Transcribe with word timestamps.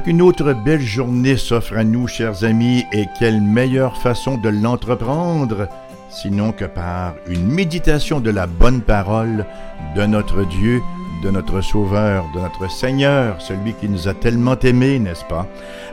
Qu'une 0.00 0.22
autre 0.22 0.52
belle 0.52 0.82
journée 0.82 1.36
s'offre 1.36 1.78
à 1.78 1.84
nous, 1.84 2.08
chers 2.08 2.44
amis, 2.44 2.84
et 2.92 3.06
quelle 3.18 3.40
meilleure 3.40 3.96
façon 3.96 4.36
de 4.36 4.48
l'entreprendre, 4.48 5.68
sinon 6.10 6.52
que 6.52 6.64
par 6.64 7.14
une 7.28 7.46
méditation 7.46 8.20
de 8.20 8.30
la 8.30 8.46
bonne 8.46 8.82
parole 8.82 9.46
de 9.96 10.04
notre 10.04 10.44
Dieu, 10.46 10.82
de 11.22 11.30
notre 11.30 11.62
Sauveur, 11.62 12.26
de 12.34 12.40
notre 12.40 12.70
Seigneur, 12.70 13.40
celui 13.40 13.72
qui 13.72 13.88
nous 13.88 14.08
a 14.08 14.14
tellement 14.14 14.58
aimés, 14.58 14.98
n'est-ce 14.98 15.24
pas? 15.24 15.46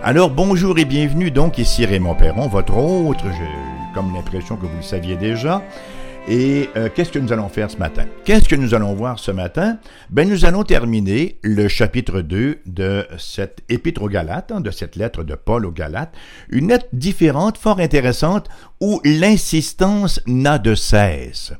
Alors 0.03 0.31
bonjour 0.31 0.77
et 0.79 0.85
bienvenue 0.85 1.31
donc 1.31 1.57
ici 1.57 1.85
Raymond 1.85 2.15
Perron, 2.15 2.47
votre 2.47 2.75
autre, 2.75 3.25
j'ai 3.31 3.93
comme 3.93 4.13
l'impression 4.13 4.57
que 4.57 4.65
vous 4.65 4.77
le 4.77 4.83
saviez 4.83 5.15
déjà. 5.15 5.61
Et 6.27 6.69
euh, 6.75 6.87
qu'est-ce 6.93 7.11
que 7.11 7.19
nous 7.19 7.33
allons 7.33 7.49
faire 7.49 7.71
ce 7.71 7.77
matin? 7.77 8.05
Qu'est-ce 8.25 8.47
que 8.47 8.55
nous 8.55 8.75
allons 8.75 8.93
voir 8.93 9.17
ce 9.17 9.31
matin? 9.31 9.79
Ben, 10.11 10.29
nous 10.29 10.45
allons 10.45 10.63
terminer 10.63 11.39
le 11.41 11.67
chapitre 11.67 12.21
2 12.21 12.59
de 12.65 13.07
cette 13.17 13.61
épître 13.69 14.03
aux 14.03 14.09
Galates, 14.09 14.51
hein, 14.51 14.61
de 14.61 14.69
cette 14.69 14.95
lettre 14.95 15.23
de 15.23 15.33
Paul 15.33 15.65
aux 15.65 15.71
Galates. 15.71 16.13
Une 16.49 16.67
lettre 16.67 16.85
différente, 16.93 17.57
fort 17.57 17.79
intéressante, 17.79 18.49
où 18.79 19.01
l'insistance 19.03 20.21
n'a 20.27 20.59
de 20.59 20.75
cesse. 20.75 21.53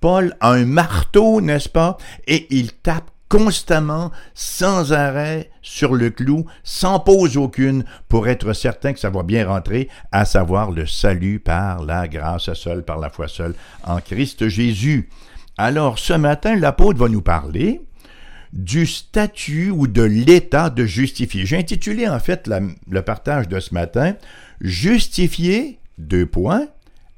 Paul 0.00 0.36
a 0.40 0.50
un 0.50 0.66
marteau, 0.66 1.40
n'est-ce 1.40 1.68
pas? 1.68 1.96
Et 2.26 2.46
il 2.54 2.72
tape 2.72 3.11
constamment, 3.32 4.10
sans 4.34 4.92
arrêt, 4.92 5.48
sur 5.62 5.94
le 5.94 6.10
clou, 6.10 6.44
sans 6.64 7.00
pause 7.00 7.38
aucune, 7.38 7.82
pour 8.10 8.28
être 8.28 8.52
certain 8.52 8.92
que 8.92 9.00
ça 9.00 9.08
va 9.08 9.22
bien 9.22 9.48
rentrer, 9.48 9.88
à 10.12 10.26
savoir 10.26 10.70
le 10.70 10.84
salut 10.84 11.40
par 11.40 11.82
la 11.82 12.08
grâce 12.08 12.52
seule, 12.52 12.84
par 12.84 12.98
la 12.98 13.08
foi 13.08 13.28
seule, 13.28 13.54
en 13.84 14.02
Christ 14.02 14.48
Jésus. 14.48 15.08
Alors, 15.56 15.98
ce 15.98 16.12
matin, 16.12 16.56
l'apôtre 16.56 16.98
va 16.98 17.08
nous 17.08 17.22
parler 17.22 17.80
du 18.52 18.84
statut 18.84 19.70
ou 19.70 19.86
de 19.86 20.02
l'état 20.02 20.68
de 20.68 20.84
justifié. 20.84 21.46
J'ai 21.46 21.56
intitulé 21.56 22.06
en 22.06 22.20
fait 22.20 22.50
le 22.90 23.00
partage 23.00 23.48
de 23.48 23.60
ce 23.60 23.72
matin 23.72 24.14
Justifié, 24.60 25.78
deux 25.96 26.26
points, 26.26 26.66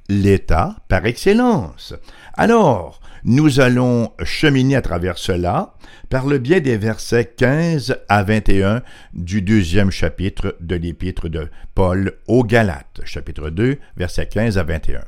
l'état 0.08 0.76
par 0.86 1.06
excellence. 1.06 1.92
Alors, 2.34 3.00
nous 3.24 3.58
allons 3.60 4.12
cheminer 4.22 4.76
à 4.76 4.82
travers 4.82 5.16
cela 5.16 5.74
par 6.10 6.26
le 6.26 6.36
biais 6.38 6.60
des 6.60 6.76
versets 6.76 7.24
15 7.24 7.96
à 8.08 8.22
21 8.22 8.82
du 9.14 9.40
deuxième 9.40 9.90
chapitre 9.90 10.56
de 10.60 10.76
l'épître 10.76 11.28
de 11.28 11.48
Paul 11.74 12.12
aux 12.28 12.44
Galates, 12.44 13.00
chapitre 13.04 13.48
2, 13.48 13.78
versets 13.96 14.26
15 14.26 14.58
à 14.58 14.62
21. 14.62 15.00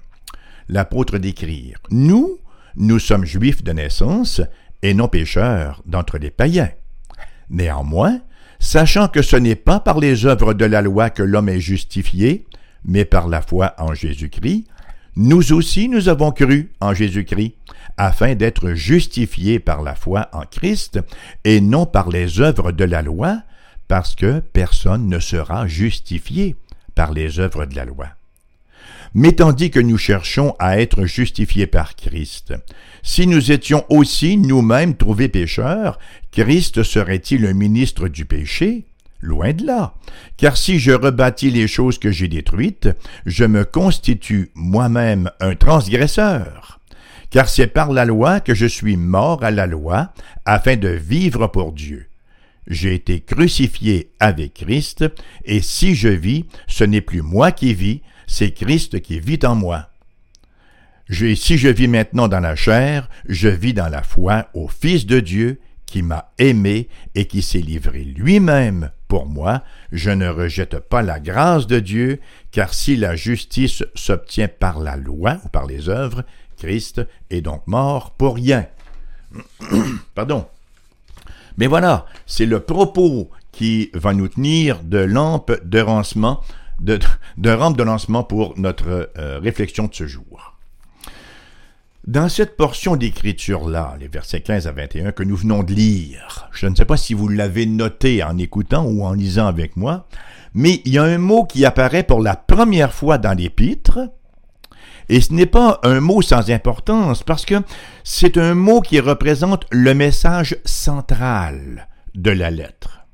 L'apôtre 0.70 1.18
d'écrire 1.18 1.78
Nous, 1.90 2.38
nous 2.76 2.98
sommes 2.98 3.26
juifs 3.26 3.62
de 3.62 3.72
naissance 3.72 4.40
et 4.82 4.94
non 4.94 5.08
pécheurs 5.08 5.82
d'entre 5.84 6.16
les 6.16 6.30
païens. 6.30 6.70
Néanmoins, 7.50 8.20
sachant 8.58 9.08
que 9.08 9.20
ce 9.20 9.36
n'est 9.36 9.56
pas 9.56 9.78
par 9.78 10.00
les 10.00 10.24
œuvres 10.24 10.54
de 10.54 10.64
la 10.64 10.80
loi 10.80 11.10
que 11.10 11.22
l'homme 11.22 11.50
est 11.50 11.60
justifié, 11.60 12.46
mais 12.82 13.04
par 13.04 13.28
la 13.28 13.42
foi 13.42 13.74
en 13.78 13.92
Jésus-Christ, 13.92 14.64
nous 15.16 15.52
aussi 15.52 15.88
nous 15.88 16.08
avons 16.08 16.30
cru 16.30 16.70
en 16.80 16.92
Jésus-Christ, 16.92 17.54
afin 17.96 18.34
d'être 18.34 18.72
justifiés 18.72 19.58
par 19.58 19.82
la 19.82 19.94
foi 19.94 20.28
en 20.32 20.42
Christ, 20.42 21.00
et 21.44 21.60
non 21.60 21.86
par 21.86 22.10
les 22.10 22.40
œuvres 22.40 22.72
de 22.72 22.84
la 22.84 23.00
loi, 23.00 23.42
parce 23.88 24.14
que 24.14 24.40
personne 24.40 25.08
ne 25.08 25.18
sera 25.18 25.66
justifié 25.66 26.56
par 26.94 27.12
les 27.12 27.40
œuvres 27.40 27.64
de 27.64 27.74
la 27.74 27.86
loi. 27.86 28.08
Mais 29.14 29.32
tandis 29.32 29.70
que 29.70 29.80
nous 29.80 29.96
cherchons 29.96 30.54
à 30.58 30.78
être 30.78 31.06
justifiés 31.06 31.66
par 31.66 31.96
Christ, 31.96 32.52
si 33.02 33.26
nous 33.26 33.52
étions 33.52 33.84
aussi 33.88 34.36
nous-mêmes 34.36 34.96
trouvés 34.96 35.28
pécheurs, 35.28 35.98
Christ 36.32 36.82
serait-il 36.82 37.40
le 37.40 37.54
ministre 37.54 38.08
du 38.08 38.26
péché? 38.26 38.84
Loin 39.20 39.52
de 39.52 39.64
là. 39.64 39.94
Car 40.36 40.56
si 40.56 40.78
je 40.78 40.92
rebâtis 40.92 41.50
les 41.50 41.66
choses 41.66 41.98
que 41.98 42.10
j'ai 42.10 42.28
détruites, 42.28 42.88
je 43.24 43.44
me 43.44 43.64
constitue 43.64 44.50
moi-même 44.54 45.30
un 45.40 45.54
transgresseur. 45.54 46.80
Car 47.30 47.48
c'est 47.48 47.66
par 47.66 47.92
la 47.92 48.04
loi 48.04 48.40
que 48.40 48.54
je 48.54 48.66
suis 48.66 48.96
mort 48.96 49.42
à 49.42 49.50
la 49.50 49.66
loi, 49.66 50.12
afin 50.44 50.76
de 50.76 50.88
vivre 50.88 51.48
pour 51.48 51.72
Dieu. 51.72 52.06
J'ai 52.66 52.94
été 52.94 53.20
crucifié 53.20 54.10
avec 54.20 54.54
Christ, 54.54 55.04
et 55.44 55.60
si 55.60 55.94
je 55.94 56.08
vis, 56.08 56.44
ce 56.66 56.84
n'est 56.84 57.00
plus 57.00 57.22
moi 57.22 57.52
qui 57.52 57.74
vis, 57.74 58.02
c'est 58.26 58.52
Christ 58.52 59.00
qui 59.00 59.20
vit 59.20 59.38
en 59.44 59.54
moi. 59.54 59.90
si 61.08 61.58
je 61.58 61.68
vis 61.68 61.88
maintenant 61.88 62.28
dans 62.28 62.40
la 62.40 62.56
chair, 62.56 63.08
je 63.28 63.48
vis 63.48 63.72
dans 63.72 63.88
la 63.88 64.02
foi 64.02 64.48
au 64.52 64.68
Fils 64.68 65.06
de 65.06 65.20
Dieu 65.20 65.60
qui 65.86 66.02
m'a 66.02 66.32
aimé 66.38 66.88
et 67.14 67.26
qui 67.26 67.42
s'est 67.42 67.60
livré 67.60 68.02
lui-même 68.02 68.90
pour 69.08 69.26
moi, 69.26 69.62
je 69.92 70.10
ne 70.10 70.28
rejette 70.28 70.78
pas 70.78 71.02
la 71.02 71.20
grâce 71.20 71.66
de 71.66 71.78
Dieu, 71.78 72.20
car 72.50 72.74
si 72.74 72.96
la 72.96 73.16
justice 73.16 73.84
s'obtient 73.94 74.48
par 74.48 74.80
la 74.80 74.96
loi 74.96 75.38
ou 75.44 75.48
par 75.48 75.66
les 75.66 75.88
œuvres, 75.88 76.24
Christ 76.56 77.02
est 77.30 77.40
donc 77.40 77.66
mort 77.66 78.12
pour 78.12 78.36
rien. 78.36 78.66
Pardon. 80.14 80.46
Mais 81.58 81.66
voilà, 81.66 82.06
c'est 82.26 82.46
le 82.46 82.60
propos 82.60 83.30
qui 83.52 83.90
va 83.94 84.12
nous 84.12 84.28
tenir 84.28 84.82
de 84.82 84.98
lampe 84.98 85.52
de 85.64 85.78
lancement, 85.78 86.42
de, 86.80 86.98
de 87.38 87.50
rampe 87.50 87.76
de 87.76 87.82
lancement 87.82 88.24
pour 88.24 88.58
notre 88.58 89.10
euh, 89.16 89.38
réflexion 89.38 89.86
de 89.86 89.94
ce 89.94 90.06
jour. 90.06 90.55
Dans 92.06 92.28
cette 92.28 92.56
portion 92.56 92.94
d'écriture-là, 92.94 93.96
les 93.98 94.06
versets 94.06 94.40
15 94.40 94.68
à 94.68 94.70
21 94.70 95.10
que 95.10 95.24
nous 95.24 95.34
venons 95.34 95.64
de 95.64 95.74
lire, 95.74 96.48
je 96.52 96.68
ne 96.68 96.74
sais 96.76 96.84
pas 96.84 96.96
si 96.96 97.14
vous 97.14 97.26
l'avez 97.26 97.66
noté 97.66 98.22
en 98.22 98.38
écoutant 98.38 98.84
ou 98.84 99.04
en 99.04 99.12
lisant 99.12 99.48
avec 99.48 99.76
moi, 99.76 100.06
mais 100.54 100.82
il 100.84 100.92
y 100.92 100.98
a 100.98 101.02
un 101.02 101.18
mot 101.18 101.44
qui 101.44 101.64
apparaît 101.64 102.04
pour 102.04 102.22
la 102.22 102.36
première 102.36 102.92
fois 102.92 103.18
dans 103.18 103.36
l'épître, 103.36 103.98
et 105.08 105.20
ce 105.20 105.32
n'est 105.32 105.46
pas 105.46 105.80
un 105.82 105.98
mot 105.98 106.22
sans 106.22 106.48
importance, 106.48 107.24
parce 107.24 107.44
que 107.44 107.60
c'est 108.04 108.38
un 108.38 108.54
mot 108.54 108.82
qui 108.82 109.00
représente 109.00 109.64
le 109.72 109.92
message 109.92 110.56
central 110.64 111.88
de 112.14 112.30
la 112.30 112.52
lettre. 112.52 113.04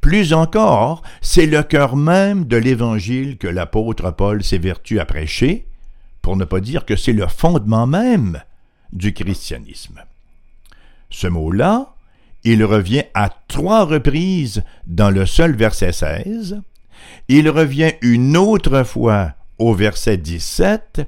Plus 0.00 0.32
encore, 0.32 1.04
c'est 1.20 1.46
le 1.46 1.62
cœur 1.62 1.94
même 1.94 2.46
de 2.46 2.56
l'Évangile 2.56 3.38
que 3.38 3.46
l'apôtre 3.46 4.10
Paul 4.10 4.42
s'évertue 4.42 4.98
à 4.98 5.04
prêcher, 5.04 5.68
pour 6.24 6.38
ne 6.38 6.46
pas 6.46 6.60
dire 6.60 6.86
que 6.86 6.96
c'est 6.96 7.12
le 7.12 7.26
fondement 7.26 7.86
même 7.86 8.40
du 8.94 9.12
christianisme. 9.12 10.00
Ce 11.10 11.26
mot-là, 11.26 11.94
il 12.44 12.64
revient 12.64 13.02
à 13.12 13.28
trois 13.46 13.84
reprises 13.84 14.64
dans 14.86 15.10
le 15.10 15.26
seul 15.26 15.54
verset 15.54 15.92
16, 15.92 16.62
il 17.28 17.50
revient 17.50 17.92
une 18.00 18.38
autre 18.38 18.84
fois 18.84 19.32
au 19.58 19.74
verset 19.74 20.16
17, 20.16 21.06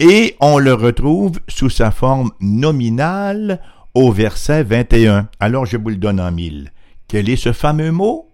et 0.00 0.34
on 0.40 0.56
le 0.56 0.72
retrouve 0.72 1.40
sous 1.46 1.68
sa 1.68 1.90
forme 1.90 2.30
nominale 2.40 3.60
au 3.92 4.12
verset 4.12 4.62
21. 4.62 5.28
Alors 5.40 5.66
je 5.66 5.76
vous 5.76 5.90
le 5.90 5.96
donne 5.96 6.20
en 6.20 6.32
mille. 6.32 6.72
Quel 7.06 7.28
est 7.28 7.36
ce 7.36 7.52
fameux 7.52 7.92
mot? 7.92 8.30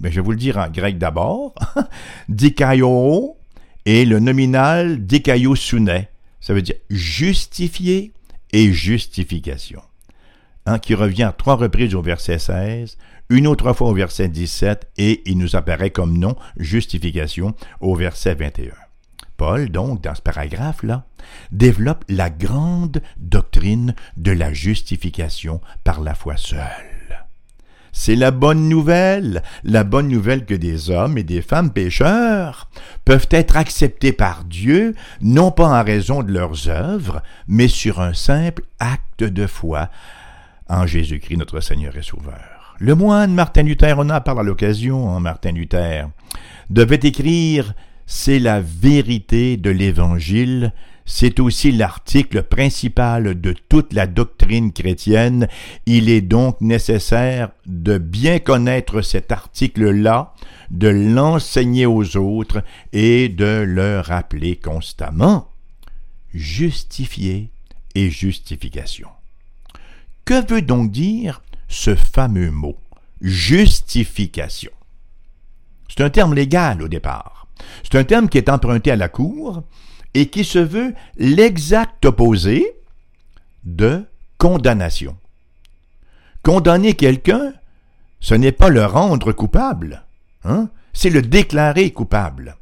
Mais 0.00 0.10
ben, 0.10 0.12
je 0.12 0.20
vais 0.20 0.24
vous 0.24 0.32
le 0.32 0.36
dire 0.36 0.58
en 0.58 0.68
grec 0.68 0.98
d'abord. 0.98 1.54
Dikaio, 2.28 3.38
et 3.84 4.04
le 4.04 4.20
nominal 4.20 5.00
sounet, 5.56 6.08
ça 6.40 6.54
veut 6.54 6.62
dire 6.62 6.76
justifier 6.90 8.12
et 8.52 8.72
justification, 8.72 9.82
qui 10.82 10.94
revient 10.94 11.24
à 11.24 11.32
trois 11.32 11.56
reprises 11.56 11.94
au 11.94 12.02
verset 12.02 12.38
16, 12.38 12.98
une 13.30 13.46
autre 13.46 13.72
fois 13.72 13.88
au 13.88 13.94
verset 13.94 14.28
17, 14.28 14.90
et 14.98 15.22
il 15.26 15.38
nous 15.38 15.56
apparaît 15.56 15.90
comme 15.90 16.18
nom 16.18 16.36
justification 16.56 17.54
au 17.80 17.94
verset 17.94 18.34
21. 18.34 18.72
Paul, 19.36 19.70
donc, 19.70 20.02
dans 20.02 20.14
ce 20.14 20.22
paragraphe-là, 20.22 21.06
développe 21.50 22.04
la 22.08 22.30
grande 22.30 23.02
doctrine 23.16 23.94
de 24.16 24.30
la 24.30 24.52
justification 24.52 25.60
par 25.82 26.00
la 26.00 26.14
foi 26.14 26.36
seule. 26.36 26.92
C'est 27.92 28.16
la 28.16 28.30
bonne 28.30 28.68
nouvelle, 28.68 29.42
la 29.64 29.84
bonne 29.84 30.08
nouvelle 30.08 30.46
que 30.46 30.54
des 30.54 30.90
hommes 30.90 31.18
et 31.18 31.24
des 31.24 31.42
femmes 31.42 31.72
pécheurs 31.72 32.70
peuvent 33.04 33.28
être 33.30 33.56
acceptés 33.56 34.12
par 34.12 34.44
Dieu, 34.44 34.94
non 35.20 35.50
pas 35.50 35.80
en 35.80 35.84
raison 35.84 36.22
de 36.22 36.32
leurs 36.32 36.68
œuvres, 36.68 37.22
mais 37.48 37.68
sur 37.68 38.00
un 38.00 38.14
simple 38.14 38.62
acte 38.78 39.24
de 39.24 39.46
foi 39.46 39.90
en 40.68 40.86
Jésus-Christ 40.86 41.36
notre 41.36 41.60
Seigneur 41.60 41.96
et 41.96 42.02
Sauveur. 42.02 42.76
Le 42.78 42.94
moine 42.94 43.34
Martin 43.34 43.62
Luther, 43.62 43.94
on 43.98 44.08
a 44.08 44.20
parlé 44.20 44.40
à 44.40 44.44
l'occasion, 44.44 45.08
en 45.08 45.16
hein, 45.16 45.20
Martin 45.20 45.52
Luther, 45.52 46.08
devait 46.70 47.00
écrire 47.02 47.74
C'est 48.06 48.38
la 48.38 48.60
vérité 48.60 49.56
de 49.56 49.70
l'Évangile 49.70 50.72
c'est 51.04 51.40
aussi 51.40 51.72
l'article 51.72 52.42
principal 52.42 53.40
de 53.40 53.54
toute 53.68 53.92
la 53.92 54.06
doctrine 54.06 54.72
chrétienne. 54.72 55.48
Il 55.86 56.08
est 56.08 56.20
donc 56.20 56.60
nécessaire 56.60 57.50
de 57.66 57.98
bien 57.98 58.38
connaître 58.38 59.02
cet 59.02 59.32
article-là, 59.32 60.34
de 60.70 60.88
l'enseigner 60.88 61.86
aux 61.86 62.16
autres 62.16 62.62
et 62.92 63.28
de 63.28 63.64
le 63.66 64.00
rappeler 64.00 64.56
constamment. 64.56 65.48
Justifier 66.32 67.50
et 67.94 68.10
justification. 68.10 69.08
Que 70.24 70.46
veut 70.48 70.62
donc 70.62 70.90
dire 70.90 71.42
ce 71.68 71.94
fameux 71.94 72.50
mot 72.50 72.76
justification 73.22 74.72
C'est 75.88 76.02
un 76.02 76.10
terme 76.10 76.34
légal 76.34 76.82
au 76.82 76.88
départ. 76.88 77.46
C'est 77.84 77.98
un 77.98 78.04
terme 78.04 78.28
qui 78.28 78.38
est 78.38 78.48
emprunté 78.48 78.90
à 78.90 78.96
la 78.96 79.08
cour 79.08 79.62
et 80.14 80.26
qui 80.26 80.44
se 80.44 80.58
veut 80.58 80.94
l'exact 81.16 82.04
opposé 82.04 82.72
de 83.64 84.04
condamnation. 84.38 85.16
Condamner 86.42 86.94
quelqu'un, 86.94 87.52
ce 88.20 88.34
n'est 88.34 88.52
pas 88.52 88.68
le 88.68 88.84
rendre 88.84 89.32
coupable, 89.32 90.04
hein? 90.44 90.68
c'est 90.92 91.10
le 91.10 91.22
déclarer 91.22 91.90
coupable. 91.90 92.56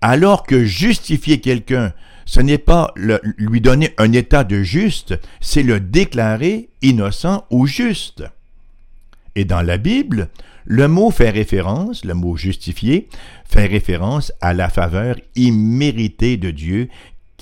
Alors 0.00 0.44
que 0.44 0.64
justifier 0.64 1.40
quelqu'un, 1.40 1.92
ce 2.24 2.40
n'est 2.40 2.58
pas 2.58 2.92
lui 2.96 3.60
donner 3.60 3.94
un 3.98 4.12
état 4.12 4.44
de 4.44 4.62
juste, 4.62 5.18
c'est 5.40 5.62
le 5.62 5.80
déclarer 5.80 6.68
innocent 6.82 7.44
ou 7.50 7.66
juste. 7.66 8.24
Et 9.34 9.44
dans 9.44 9.62
la 9.62 9.78
Bible, 9.78 10.28
le 10.64 10.88
mot 10.88 11.10
fait 11.10 11.30
référence, 11.30 12.04
le 12.04 12.14
mot 12.14 12.36
justifié, 12.36 13.08
fait 13.44 13.66
référence 13.66 14.32
à 14.40 14.54
la 14.54 14.68
faveur 14.68 15.16
imméritée 15.34 16.36
de 16.36 16.50
Dieu 16.50 16.88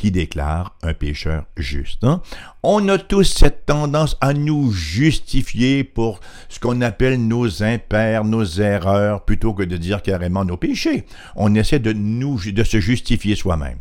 qui 0.00 0.10
déclare 0.10 0.74
un 0.82 0.94
pécheur 0.94 1.44
juste. 1.58 2.04
Hein? 2.04 2.22
On 2.62 2.88
a 2.88 2.96
tous 2.96 3.24
cette 3.24 3.66
tendance 3.66 4.16
à 4.22 4.32
nous 4.32 4.72
justifier 4.72 5.84
pour 5.84 6.20
ce 6.48 6.58
qu'on 6.58 6.80
appelle 6.80 7.26
nos 7.26 7.62
impairs, 7.62 8.24
nos 8.24 8.44
erreurs, 8.44 9.26
plutôt 9.26 9.52
que 9.52 9.62
de 9.62 9.76
dire 9.76 10.00
carrément 10.00 10.46
nos 10.46 10.56
péchés. 10.56 11.04
On 11.36 11.54
essaie 11.54 11.80
de, 11.80 11.92
nous, 11.92 12.40
de 12.40 12.64
se 12.64 12.80
justifier 12.80 13.36
soi-même. 13.36 13.78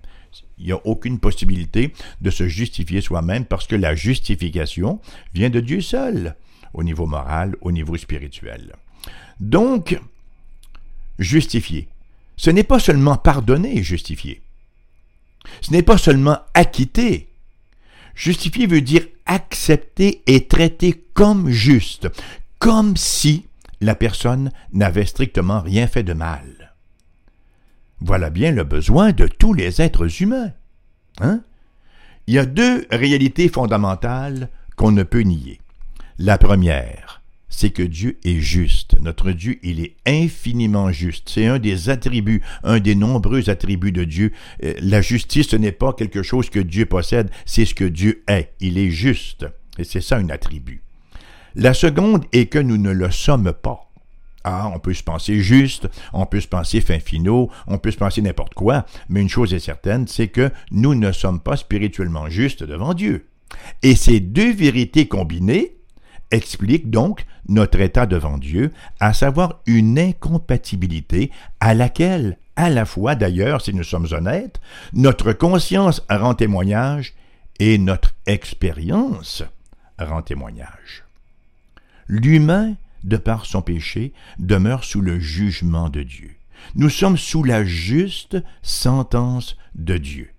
Il 0.57 0.65
n'y 0.65 0.71
a 0.73 0.85
aucune 0.85 1.19
possibilité 1.19 1.93
de 2.19 2.29
se 2.29 2.49
justifier 2.49 2.99
soi-même 2.99 3.45
parce 3.45 3.65
que 3.65 3.77
la 3.77 3.95
justification 3.95 4.99
vient 5.33 5.49
de 5.49 5.61
Dieu 5.61 5.79
seul, 5.79 6.35
au 6.73 6.83
niveau 6.83 7.05
moral, 7.05 7.55
au 7.61 7.71
niveau 7.71 7.95
spirituel. 7.95 8.73
Donc, 9.39 9.99
justifier, 11.17 11.87
ce 12.37 12.49
n'est 12.49 12.63
pas 12.63 12.79
seulement 12.79 13.17
pardonner 13.17 13.77
et 13.77 13.83
justifier. 13.83 14.41
Ce 15.61 15.71
n'est 15.71 15.83
pas 15.83 15.97
seulement 15.97 16.39
acquitter. 16.53 17.29
Justifier 18.15 18.67
veut 18.67 18.81
dire 18.81 19.05
accepter 19.25 20.21
et 20.27 20.47
traiter 20.47 21.03
comme 21.13 21.49
juste, 21.49 22.09
comme 22.59 22.97
si 22.97 23.45
la 23.81 23.95
personne 23.95 24.51
n'avait 24.73 25.05
strictement 25.05 25.61
rien 25.61 25.87
fait 25.87 26.03
de 26.03 26.13
mal. 26.13 26.75
Voilà 28.01 28.29
bien 28.29 28.51
le 28.51 28.63
besoin 28.63 29.11
de 29.11 29.27
tous 29.27 29.53
les 29.53 29.81
êtres 29.81 30.21
humains. 30.21 30.51
Hein? 31.21 31.41
Il 32.27 32.33
y 32.35 32.39
a 32.39 32.45
deux 32.45 32.85
réalités 32.91 33.49
fondamentales 33.49 34.49
qu'on 34.75 34.91
ne 34.91 35.03
peut 35.03 35.21
nier. 35.21 35.59
La 36.17 36.37
première, 36.37 37.08
c'est 37.49 37.71
que 37.71 37.83
Dieu 37.83 38.17
est 38.23 38.39
juste. 38.39 38.95
Notre 39.01 39.31
Dieu, 39.31 39.59
il 39.63 39.81
est 39.81 39.95
infiniment 40.05 40.91
juste. 40.91 41.29
C'est 41.29 41.47
un 41.47 41.59
des 41.59 41.89
attributs, 41.89 42.41
un 42.63 42.79
des 42.79 42.95
nombreux 42.95 43.49
attributs 43.49 43.91
de 43.91 44.03
Dieu. 44.03 44.31
Euh, 44.63 44.73
la 44.81 45.01
justice, 45.01 45.49
ce 45.49 45.55
n'est 45.55 45.71
pas 45.71 45.93
quelque 45.93 46.23
chose 46.23 46.49
que 46.49 46.59
Dieu 46.59 46.85
possède, 46.85 47.29
c'est 47.45 47.65
ce 47.65 47.75
que 47.75 47.85
Dieu 47.85 48.23
est. 48.27 48.53
Il 48.59 48.77
est 48.77 48.91
juste. 48.91 49.45
Et 49.77 49.83
c'est 49.83 50.01
ça 50.01 50.17
un 50.17 50.29
attribut. 50.29 50.83
La 51.55 51.73
seconde 51.73 52.25
est 52.31 52.45
que 52.45 52.59
nous 52.59 52.77
ne 52.77 52.91
le 52.91 53.11
sommes 53.11 53.51
pas. 53.53 53.89
Ah, 54.43 54.71
on 54.73 54.79
peut 54.79 54.93
se 54.93 55.03
penser 55.03 55.41
juste, 55.41 55.89
on 56.13 56.25
peut 56.25 56.39
se 56.39 56.47
penser 56.47 56.79
fin 56.79 56.99
finaux, 56.99 57.51
on 57.67 57.77
peut 57.77 57.91
se 57.91 57.97
penser 57.97 58.21
n'importe 58.21 58.53
quoi, 58.53 58.85
mais 59.09 59.21
une 59.21 59.29
chose 59.29 59.53
est 59.53 59.59
certaine, 59.59 60.07
c'est 60.07 60.29
que 60.29 60.49
nous 60.71 60.95
ne 60.95 61.11
sommes 61.11 61.41
pas 61.41 61.57
spirituellement 61.57 62.29
justes 62.29 62.63
devant 62.63 62.93
Dieu. 62.93 63.27
Et 63.83 63.95
ces 63.95 64.21
deux 64.21 64.53
vérités 64.53 65.07
combinées 65.07 65.75
explique 66.31 66.89
donc 66.89 67.25
notre 67.49 67.81
état 67.81 68.05
devant 68.05 68.37
Dieu, 68.37 68.71
à 68.99 69.13
savoir 69.13 69.61
une 69.65 69.99
incompatibilité 69.99 71.31
à 71.59 71.73
laquelle, 71.73 72.37
à 72.55 72.69
la 72.69 72.85
fois 72.85 73.15
d'ailleurs, 73.15 73.61
si 73.61 73.73
nous 73.73 73.83
sommes 73.83 74.07
honnêtes, 74.11 74.61
notre 74.93 75.33
conscience 75.33 76.05
rend 76.09 76.35
témoignage 76.35 77.13
et 77.59 77.77
notre 77.77 78.13
expérience 78.25 79.43
rend 79.97 80.21
témoignage. 80.21 81.03
L'humain, 82.07 82.75
de 83.03 83.17
par 83.17 83.45
son 83.45 83.61
péché, 83.61 84.13
demeure 84.37 84.83
sous 84.83 85.01
le 85.01 85.19
jugement 85.19 85.89
de 85.89 86.03
Dieu. 86.03 86.35
Nous 86.75 86.89
sommes 86.89 87.17
sous 87.17 87.43
la 87.43 87.63
juste 87.65 88.37
sentence 88.61 89.57
de 89.75 89.97
Dieu. 89.97 90.31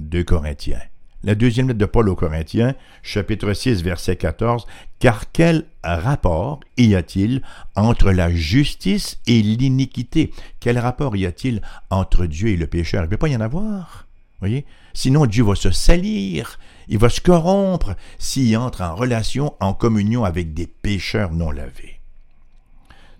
2 0.00 0.24
Corinthiens 0.24 0.80
la 1.22 1.34
deuxième 1.34 1.68
lettre 1.68 1.78
de 1.78 1.86
Paul 1.86 2.08
aux 2.08 2.16
Corinthiens, 2.16 2.74
chapitre 3.02 3.52
6, 3.52 3.82
verset 3.82 4.16
14, 4.16 4.66
Car 4.98 5.30
quel 5.32 5.66
rapport 5.82 6.60
y 6.76 6.94
a-t-il 6.94 7.42
entre 7.74 8.10
la 8.10 8.34
justice 8.34 9.20
et 9.26 9.42
l'iniquité? 9.42 10.32
Quel 10.60 10.78
rapport 10.78 11.16
y 11.16 11.26
a-t-il 11.26 11.60
entre 11.90 12.26
Dieu 12.26 12.48
et 12.48 12.56
le 12.56 12.66
pécheur? 12.66 13.02
Il 13.02 13.06
ne 13.06 13.10
peut 13.10 13.16
pas 13.16 13.28
y 13.28 13.36
en 13.36 13.40
avoir. 13.40 14.06
Voyez? 14.40 14.64
Sinon, 14.94 15.26
Dieu 15.26 15.44
va 15.44 15.54
se 15.54 15.70
salir, 15.70 16.58
il 16.88 16.98
va 16.98 17.08
se 17.08 17.20
corrompre 17.20 17.94
s'il 18.18 18.56
entre 18.56 18.80
en 18.82 18.94
relation, 18.94 19.54
en 19.60 19.74
communion 19.74 20.24
avec 20.24 20.54
des 20.54 20.66
pécheurs 20.66 21.32
non 21.32 21.50
lavés. 21.50 22.00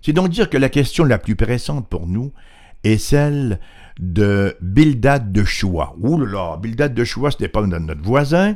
C'est 0.01 0.13
donc 0.13 0.29
dire 0.29 0.49
que 0.49 0.57
la 0.57 0.69
question 0.69 1.03
la 1.03 1.19
plus 1.19 1.35
pressante 1.35 1.87
pour 1.87 2.07
nous 2.07 2.31
est 2.83 2.97
celle 2.97 3.59
de 4.01 4.57
Bildad 4.61 5.31
de 5.31 5.43
Choua. 5.43 5.95
Ouh 6.01 6.19
là 6.19 6.31
là, 6.31 6.57
Bildad 6.57 6.93
de 6.93 7.03
Choua, 7.03 7.31
ce 7.31 7.37
n'est 7.39 7.47
pas 7.47 7.61
notre 7.61 8.01
voisin. 8.01 8.55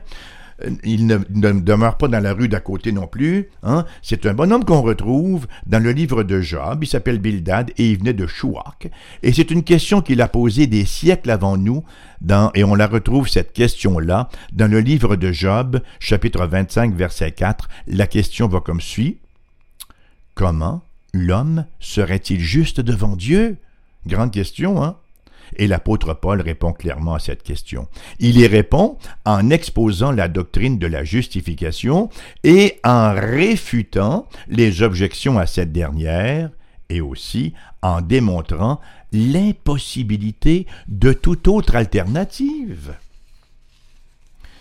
Euh, 0.63 0.71
il 0.83 1.05
ne, 1.05 1.17
demeure 1.17 1.97
pas 1.97 2.07
dans 2.07 2.19
la 2.19 2.33
rue 2.33 2.47
d'à 2.47 2.59
côté 2.59 2.91
non 2.91 3.07
plus. 3.07 3.49
Hein. 3.63 3.85
C'est 4.01 4.25
un 4.25 4.33
bonhomme 4.33 4.65
qu'on 4.65 4.81
retrouve 4.81 5.47
dans 5.65 5.83
le 5.83 5.91
livre 5.91 6.23
de 6.23 6.41
Job. 6.41 6.79
Il 6.83 6.87
s'appelle 6.87 7.19
Bildad 7.19 7.71
et 7.77 7.91
il 7.91 7.99
venait 7.99 8.13
de 8.13 8.25
Chouak. 8.25 8.89
Et 9.21 9.33
c'est 9.33 9.51
une 9.51 9.63
question 9.63 10.01
qu'il 10.01 10.21
a 10.21 10.27
posée 10.27 10.67
des 10.67 10.85
siècles 10.85 11.29
avant 11.29 11.57
nous, 11.57 11.83
et 12.55 12.63
on 12.63 12.73
la 12.73 12.87
retrouve, 12.87 13.27
cette 13.27 13.53
question-là, 13.53 14.29
dans 14.51 14.69
le 14.69 14.79
livre 14.79 15.15
de 15.15 15.31
Job, 15.31 15.81
chapitre 15.99 16.45
25, 16.47 16.95
verset 16.95 17.31
4. 17.31 17.69
La 17.87 18.07
question 18.07 18.47
va 18.47 18.61
comme 18.61 18.81
suit. 18.81 19.19
Comment 20.33 20.81
l'homme 21.13 21.65
serait-il 21.79 22.39
juste 22.39 22.81
devant 22.81 23.15
Dieu? 23.15 23.57
Grande 24.07 24.31
question, 24.31 24.83
hein? 24.83 24.97
Et 25.57 25.67
l'apôtre 25.67 26.13
Paul 26.13 26.41
répond 26.41 26.73
clairement 26.73 27.15
à 27.15 27.19
cette 27.19 27.43
question. 27.43 27.87
Il 28.19 28.37
y 28.37 28.47
répond 28.47 28.97
en 29.25 29.49
exposant 29.49 30.11
la 30.11 30.27
doctrine 30.27 30.79
de 30.79 30.87
la 30.87 31.03
justification 31.03 32.09
et 32.43 32.79
en 32.83 33.13
réfutant 33.13 34.27
les 34.47 34.81
objections 34.81 35.37
à 35.37 35.45
cette 35.45 35.71
dernière 35.71 36.49
et 36.89 37.01
aussi 37.01 37.53
en 37.81 38.01
démontrant 38.01 38.79
l'impossibilité 39.11 40.67
de 40.87 41.13
toute 41.13 41.47
autre 41.47 41.75
alternative. 41.75 42.95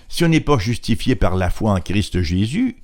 Si 0.09 0.25
on 0.25 0.29
n'est 0.29 0.41
pas 0.41 0.59
justifié 0.59 1.17
par 1.17 1.35
la 1.37 1.51
foi 1.51 1.73
en 1.73 1.81
Christ 1.81 2.23
Jésus, 2.23 2.77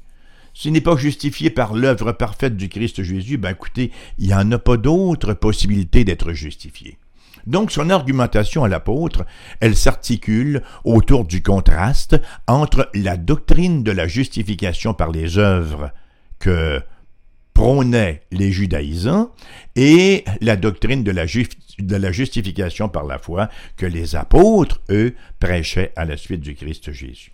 si 0.52 0.68
on 0.68 0.72
n'est 0.72 0.80
pas 0.80 0.96
justifié 0.96 1.50
par 1.50 1.74
l'œuvre 1.74 2.12
parfaite 2.12 2.56
du 2.56 2.68
Christ 2.68 3.02
Jésus, 3.02 3.38
ben 3.38 3.50
écoutez, 3.50 3.92
il 4.18 4.26
n'y 4.26 4.34
en 4.34 4.50
a 4.50 4.58
pas 4.58 4.76
d'autre 4.76 5.32
possibilité 5.34 6.04
d'être 6.04 6.32
justifié. 6.32 6.98
Donc 7.46 7.72
son 7.72 7.90
argumentation 7.90 8.64
à 8.64 8.68
l'apôtre, 8.68 9.24
elle 9.60 9.76
s'articule 9.76 10.62
autour 10.84 11.24
du 11.24 11.42
contraste 11.42 12.20
entre 12.46 12.90
la 12.94 13.16
doctrine 13.16 13.82
de 13.82 13.92
la 13.92 14.08
justification 14.08 14.94
par 14.94 15.10
les 15.10 15.38
œuvres 15.38 15.90
que 16.38 16.80
prônaient 17.54 18.22
les 18.30 18.52
judaïsants 18.52 19.32
et 19.76 20.24
la 20.40 20.56
doctrine 20.56 21.04
de 21.04 21.10
la, 21.10 21.26
de 21.26 21.96
la 21.96 22.12
justification 22.12 22.88
par 22.88 23.04
la 23.04 23.18
foi 23.18 23.50
que 23.76 23.86
les 23.86 24.16
apôtres, 24.16 24.80
eux, 24.90 25.14
prêchaient 25.38 25.92
à 25.96 26.04
la 26.04 26.16
suite 26.16 26.40
du 26.40 26.54
Christ 26.54 26.92
Jésus. 26.92 27.32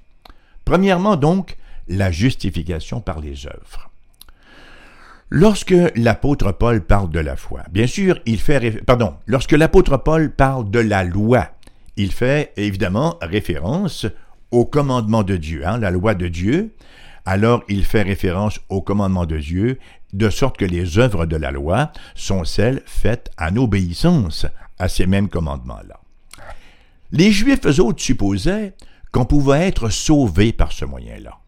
Premièrement 0.65 1.17
donc, 1.17 1.57
la 1.89 2.11
justification 2.11 3.01
par 3.01 3.21
les 3.21 3.47
œuvres. 3.47 3.91
Lorsque 5.31 5.75
l'apôtre 5.97 6.53
Paul 6.53 6.83
parle 6.83 7.11
de 7.11 7.19
la 7.19 7.35
foi, 7.35 7.63
bien 7.73 7.89
sûr, 7.89 8.21
il 8.27 8.39
fait 8.39 8.81
pardon, 8.85 9.15
lorsque 9.27 9.53
l'apôtre 9.53 9.97
Paul 9.97 10.31
parle 10.31 10.71
de 10.71 10.79
la 10.79 11.03
loi, 11.03 11.49
il 11.97 12.13
fait 12.13 12.53
évidemment 12.57 13.17
référence 13.21 14.07
au 14.53 14.65
commandement 14.65 15.25
de 15.25 15.37
Dieu, 15.37 15.67
hein, 15.67 15.79
la 15.79 15.91
loi 15.91 16.15
de 16.15 16.29
Dieu. 16.29 16.77
Alors 17.25 17.65
il 17.69 17.85
fait 17.85 18.03
référence 18.03 18.61
au 18.69 18.83
commandement 18.83 19.27
de 19.27 19.39
Dieu, 19.39 19.81
de 20.13 20.31
sorte 20.31 20.59
que 20.59 20.65
les 20.65 20.99
œuvres 20.99 21.27
de 21.27 21.37
la 21.37 21.51
loi 21.51 21.91
sont 22.15 22.45
celles 22.45 22.83
faites 22.87 23.33
en 23.37 23.57
obéissance 23.57 24.47
à 24.79 24.89
ces 24.89 25.07
mêmes 25.07 25.29
commandements-là. 25.29 25.99
Les 27.11 27.33
Juifs 27.33 27.81
autres 27.81 28.01
supposaient 28.01 28.75
qu'on 29.11 29.25
pouvait 29.25 29.67
être 29.67 29.89
sauvé 29.89 30.53
par 30.53 30.71
ce 30.71 30.85
moyen-là. 30.85 31.39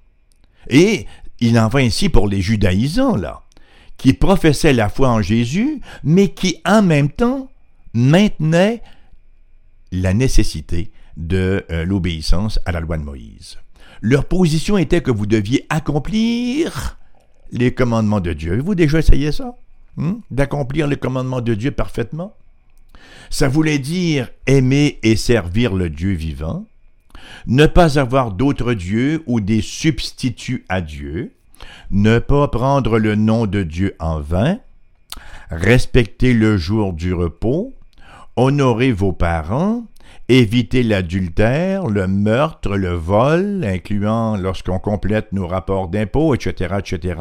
Et 0.69 1.07
il 1.39 1.57
en 1.61 1.69
va 1.69 1.79
ainsi 1.79 2.09
pour 2.09 2.27
les 2.27 2.41
judaïsants, 2.41 3.15
là 3.15 3.43
qui 3.99 4.15
professaient 4.15 4.73
la 4.73 4.89
foi 4.89 5.11
en 5.11 5.21
Jésus, 5.21 5.81
mais 6.03 6.29
qui 6.29 6.61
en 6.65 6.83
même 6.83 7.11
temps 7.11 7.51
maintenaient 7.93 8.83
la 9.93 10.15
nécessité 10.15 10.93
de 11.17 11.65
euh, 11.71 11.85
l'obéissance 11.85 12.61
à 12.65 12.73
la 12.73 12.81
loi 12.81 12.97
de 12.97 13.03
Moïse. 13.03 13.59
Leur 14.01 14.25
position 14.27 14.79
était 14.79 15.03
que 15.03 15.11
vous 15.11 15.27
deviez 15.27 15.67
accomplir 15.69 16.97
les 17.51 17.75
commandements 17.75 18.21
de 18.21 18.33
Dieu. 18.33 18.53
Avez-vous 18.53 18.77
déjà 18.77 19.01
essayé 19.01 19.33
ça? 19.33 19.57
Hmm? 19.97 20.21
D'accomplir 20.31 20.87
les 20.87 20.97
commandements 20.97 21.41
de 21.41 21.55
Dieu 21.55 21.73
parfaitement? 21.73 22.37
Ça 23.31 23.49
voulait 23.49 23.81
dire 23.81 24.31
aimer 24.47 25.01
et 25.03 25.17
servir 25.17 25.75
le 25.75 25.91
Dieu 25.91 26.13
vivant, 26.13 26.67
ne 27.47 27.67
pas 27.67 27.99
avoir 27.99 28.31
d'autres 28.31 28.75
dieux 28.75 29.23
ou 29.27 29.41
des 29.41 29.61
substituts 29.61 30.65
à 30.69 30.81
Dieu, 30.81 31.35
ne 31.91 32.19
pas 32.19 32.49
prendre 32.49 32.99
le 32.99 33.15
nom 33.15 33.47
de 33.47 33.63
Dieu 33.63 33.95
en 33.99 34.21
vain, 34.21 34.59
respecter 35.51 36.35
le 36.35 36.57
jour 36.57 36.93
du 36.93 37.15
repos, 37.15 37.75
honorer 38.37 38.93
vos 38.93 39.13
parents, 39.13 39.85
éviter 40.29 40.83
l'adultère, 40.83 41.87
le 41.87 42.07
meurtre, 42.07 42.77
le 42.77 42.93
vol, 42.93 43.65
incluant 43.65 44.37
lorsqu'on 44.37 44.79
complète 44.79 45.33
nos 45.33 45.47
rapports 45.47 45.89
d'impôts, 45.89 46.35
etc., 46.35 46.77
etc., 46.79 47.21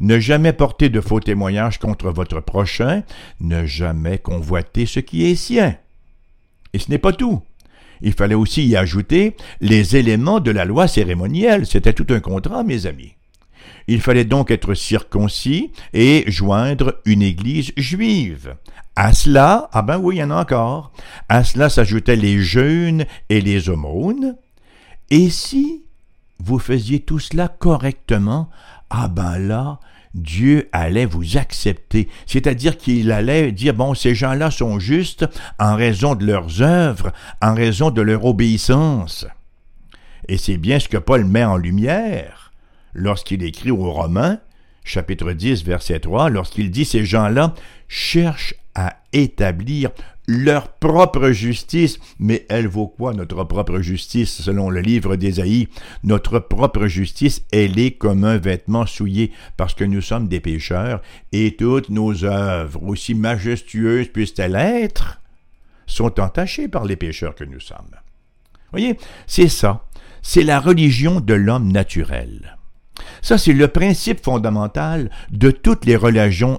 ne 0.00 0.18
jamais 0.18 0.52
porter 0.52 0.90
de 0.90 1.00
faux 1.00 1.20
témoignages 1.20 1.78
contre 1.78 2.10
votre 2.10 2.40
prochain, 2.40 3.02
ne 3.40 3.64
jamais 3.64 4.18
convoiter 4.18 4.86
ce 4.86 5.00
qui 5.00 5.24
est 5.24 5.34
sien. 5.34 5.76
Et 6.74 6.78
ce 6.78 6.90
n'est 6.90 6.98
pas 6.98 7.12
tout. 7.12 7.42
Il 8.02 8.12
fallait 8.12 8.34
aussi 8.34 8.66
y 8.66 8.76
ajouter 8.76 9.36
les 9.60 9.96
éléments 9.96 10.40
de 10.40 10.50
la 10.50 10.64
loi 10.64 10.88
cérémonielle. 10.88 11.66
C'était 11.66 11.92
tout 11.92 12.06
un 12.10 12.20
contrat, 12.20 12.64
mes 12.64 12.86
amis. 12.86 13.14
Il 13.88 14.00
fallait 14.00 14.24
donc 14.24 14.50
être 14.50 14.74
circoncis 14.74 15.72
et 15.92 16.24
joindre 16.28 17.00
une 17.04 17.22
église 17.22 17.72
juive. 17.76 18.54
À 18.94 19.14
cela, 19.14 19.68
ah 19.72 19.82
ben 19.82 19.98
oui, 19.98 20.16
il 20.16 20.18
y 20.18 20.22
en 20.24 20.30
a 20.30 20.40
encore. 20.40 20.92
À 21.28 21.44
cela 21.44 21.68
s'ajoutaient 21.68 22.16
les 22.16 22.40
jeûnes 22.42 23.06
et 23.28 23.40
les 23.40 23.68
aumônes. 23.68 24.36
Et 25.10 25.30
si 25.30 25.82
vous 26.38 26.58
faisiez 26.58 27.00
tout 27.00 27.18
cela 27.18 27.48
correctement, 27.48 28.50
ah 28.90 29.08
ben 29.08 29.38
là, 29.38 29.80
Dieu 30.14 30.68
allait 30.72 31.06
vous 31.06 31.38
accepter, 31.38 32.08
c'est-à-dire 32.26 32.76
qu'il 32.76 33.12
allait 33.12 33.50
dire, 33.50 33.72
bon, 33.72 33.94
ces 33.94 34.14
gens-là 34.14 34.50
sont 34.50 34.78
justes 34.78 35.26
en 35.58 35.74
raison 35.74 36.14
de 36.14 36.26
leurs 36.26 36.60
œuvres, 36.60 37.12
en 37.40 37.54
raison 37.54 37.90
de 37.90 38.02
leur 38.02 38.26
obéissance. 38.26 39.26
Et 40.28 40.36
c'est 40.36 40.58
bien 40.58 40.78
ce 40.78 40.88
que 40.88 40.98
Paul 40.98 41.24
met 41.24 41.44
en 41.44 41.56
lumière 41.56 42.41
lorsqu'il 42.92 43.42
écrit 43.42 43.70
aux 43.70 43.90
Romains, 43.90 44.40
chapitre 44.84 45.32
10, 45.32 45.64
verset 45.64 46.00
3, 46.00 46.30
lorsqu'il 46.30 46.70
dit 46.70 46.84
ces 46.84 47.04
gens-là 47.04 47.54
cherchent 47.88 48.54
à 48.74 48.96
établir 49.12 49.90
leur 50.28 50.68
propre 50.68 51.30
justice, 51.30 51.98
mais 52.18 52.46
elle 52.48 52.68
vaut 52.68 52.86
quoi 52.86 53.12
notre 53.12 53.42
propre 53.44 53.80
justice? 53.80 54.40
Selon 54.40 54.70
le 54.70 54.80
livre 54.80 55.16
d'Ésaïe 55.16 55.68
Notre 56.04 56.38
propre 56.38 56.86
justice, 56.86 57.42
elle 57.52 57.78
est 57.78 57.92
comme 57.92 58.24
un 58.24 58.38
vêtement 58.38 58.86
souillé 58.86 59.32
parce 59.56 59.74
que 59.74 59.84
nous 59.84 60.00
sommes 60.00 60.28
des 60.28 60.40
pécheurs 60.40 61.02
et 61.32 61.56
toutes 61.56 61.90
nos 61.90 62.24
œuvres, 62.24 62.82
aussi 62.84 63.14
majestueuses 63.14 64.08
puissent-elles 64.08 64.54
être, 64.56 65.20
sont 65.86 66.20
entachées 66.20 66.68
par 66.68 66.84
les 66.84 66.96
pécheurs 66.96 67.34
que 67.34 67.44
nous 67.44 67.60
sommes. 67.60 67.96
Voyez, 68.70 68.96
c'est 69.26 69.48
ça, 69.48 69.86
c'est 70.22 70.44
la 70.44 70.60
religion 70.60 71.20
de 71.20 71.34
l'homme 71.34 71.70
naturel. 71.70 72.56
Ça, 73.22 73.38
c'est 73.38 73.52
le 73.52 73.68
principe 73.68 74.22
fondamental 74.22 75.10
de 75.30 75.50
toutes 75.50 75.84
les 75.84 75.96
religions, 75.96 76.58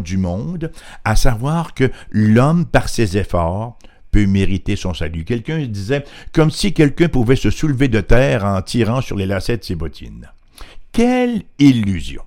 du 0.00 0.16
monde, 0.16 0.70
à 1.04 1.16
savoir 1.16 1.74
que 1.74 1.90
l'homme, 2.10 2.66
par 2.66 2.88
ses 2.88 3.16
efforts, 3.16 3.78
peut 4.10 4.26
mériter 4.26 4.76
son 4.76 4.94
salut. 4.94 5.24
Quelqu'un 5.24 5.58
disait, 5.66 6.04
comme 6.32 6.50
si 6.50 6.72
quelqu'un 6.72 7.08
pouvait 7.08 7.36
se 7.36 7.50
soulever 7.50 7.88
de 7.88 8.00
terre 8.00 8.44
en 8.44 8.62
tirant 8.62 9.00
sur 9.00 9.16
les 9.16 9.26
lacets 9.26 9.58
de 9.58 9.64
ses 9.64 9.74
bottines. 9.74 10.30
Quelle 10.92 11.42
illusion! 11.58 12.22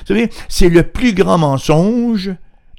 Vous 0.00 0.06
savez, 0.06 0.30
c'est 0.48 0.68
le 0.68 0.82
plus 0.82 1.14
grand 1.14 1.38
mensonge 1.38 2.30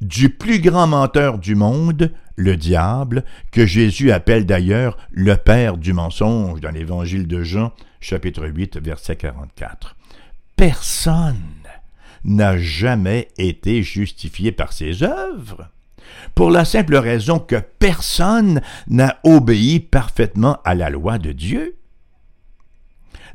du 0.01 0.29
plus 0.29 0.59
grand 0.59 0.87
menteur 0.87 1.37
du 1.37 1.55
monde, 1.55 2.11
le 2.41 2.57
diable, 2.57 3.23
que 3.51 3.65
Jésus 3.65 4.11
appelle 4.11 4.45
d'ailleurs 4.45 4.97
le 5.11 5.37
père 5.37 5.77
du 5.77 5.93
mensonge 5.93 6.59
dans 6.59 6.71
l'évangile 6.71 7.27
de 7.27 7.43
Jean, 7.43 7.71
chapitre 7.99 8.47
8, 8.47 8.77
verset 8.77 9.15
44. 9.15 9.95
Personne 10.55 11.37
n'a 12.23 12.57
jamais 12.57 13.29
été 13.37 13.83
justifié 13.83 14.51
par 14.51 14.73
ses 14.73 15.03
œuvres, 15.03 15.69
pour 16.35 16.51
la 16.51 16.65
simple 16.65 16.95
raison 16.95 17.39
que 17.39 17.61
personne 17.79 18.61
n'a 18.87 19.17
obéi 19.23 19.79
parfaitement 19.79 20.57
à 20.65 20.75
la 20.75 20.89
loi 20.89 21.17
de 21.17 21.31
Dieu. 21.31 21.75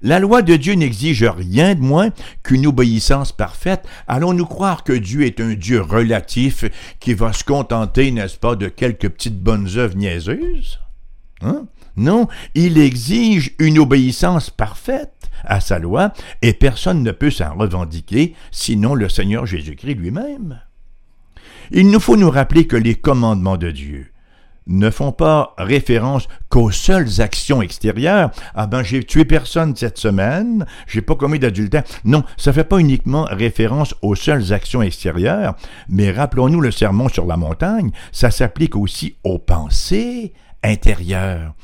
La 0.03 0.19
loi 0.19 0.43
de 0.43 0.57
Dieu 0.57 0.75
n'exige 0.75 1.25
rien 1.25 1.75
de 1.75 1.81
moins 1.81 2.11
qu'une 2.43 2.67
obéissance 2.67 3.33
parfaite. 3.33 3.87
Allons-nous 4.09 4.47
croire 4.47 4.85
que 4.85 4.93
Dieu 4.93 5.25
est 5.25 5.41
un 5.41 5.55
Dieu 5.55 5.81
relatif 5.81 6.65
qui 7.01 7.15
va 7.15 7.33
se 7.33 7.45
contenter, 7.45 8.11
n'est-ce 8.11 8.37
pas, 8.37 8.57
de 8.57 8.69
quelques 8.69 9.09
petites 9.09 9.41
bonnes 9.41 9.69
œuvres 9.77 9.97
niaiseuses? 9.97 10.81
Hein? 11.43 11.67
Non, 11.97 12.29
il 12.55 12.79
exige 12.79 13.55
une 13.59 13.79
obéissance 13.79 14.51
parfaite 14.51 15.13
à 15.45 15.61
sa 15.61 15.79
loi, 15.79 16.13
et 16.43 16.53
personne 16.53 17.03
ne 17.03 17.13
peut 17.13 17.31
s'en 17.31 17.55
revendiquer, 17.55 18.35
sinon 18.51 18.95
le 18.95 19.09
Seigneur 19.09 19.47
Jésus-Christ 19.47 19.95
lui-même. 19.95 20.61
Il 21.71 21.91
nous 21.91 22.01
faut 22.01 22.17
nous 22.17 22.31
rappeler 22.31 22.67
que 22.67 22.77
les 22.77 22.95
commandements 22.95 23.57
de 23.57 23.71
Dieu 23.71 24.11
ne 24.67 24.91
font 24.91 25.13
pas 25.13 25.55
référence 25.59 26.29
qu'aux 26.49 26.71
seules 26.71 27.21
actions 27.21 27.63
extérieures. 27.63 28.31
Ah 28.55 28.67
ben, 28.67 28.83
j'ai 28.83 29.05
tué 29.05 29.25
personne 29.25 29.77
cette 29.77 29.99
semaine, 29.99 30.67
j'ai 30.87 31.03
pas 31.03 31.15
commis 31.15 31.39
d'adultère. 31.39 31.85
Non, 32.05 32.25
ça 32.37 32.53
fait 32.53 32.65
pas 32.65 32.79
uniquement 32.79 33.27
référence 33.31 33.95
aux 34.03 34.15
seules 34.15 34.53
actions 34.53 34.83
extérieures, 34.83 35.57
mais 35.89 36.11
rappelons-nous 36.11 36.61
le 36.61 36.71
sermon 36.71 37.09
sur 37.09 37.27
la 37.27 37.37
montagne, 37.37 37.91
ça 38.13 38.31
s'applique 38.31 38.77
aussi 38.77 39.17
aux 39.25 39.39
pensées 39.39 40.33
intérieures. 40.63 41.55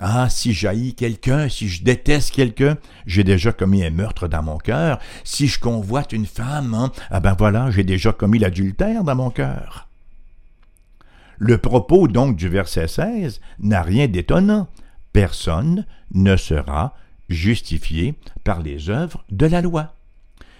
Ah, 0.00 0.28
si 0.30 0.52
j'haïs 0.52 0.94
quelqu'un, 0.94 1.48
si 1.48 1.68
je 1.68 1.82
déteste 1.82 2.30
quelqu'un, 2.30 2.76
j'ai 3.06 3.24
déjà 3.24 3.50
commis 3.50 3.84
un 3.84 3.90
meurtre 3.90 4.28
dans 4.28 4.44
mon 4.44 4.56
cœur. 4.56 5.00
Si 5.24 5.48
je 5.48 5.58
convoite 5.58 6.12
une 6.12 6.26
femme, 6.26 6.72
hein, 6.72 6.92
ah 7.10 7.18
ben 7.18 7.34
voilà, 7.36 7.72
j'ai 7.72 7.82
déjà 7.82 8.12
commis 8.12 8.38
l'adultère 8.38 9.02
dans 9.02 9.16
mon 9.16 9.30
cœur. 9.30 9.87
Le 11.38 11.58
propos 11.58 12.08
donc 12.08 12.36
du 12.36 12.48
verset 12.48 12.88
16 12.88 13.40
n'a 13.60 13.82
rien 13.82 14.08
d'étonnant. 14.08 14.68
Personne 15.12 15.86
ne 16.12 16.36
sera 16.36 16.94
justifié 17.28 18.14
par 18.44 18.60
les 18.60 18.90
œuvres 18.90 19.24
de 19.30 19.46
la 19.46 19.60
loi. 19.60 19.94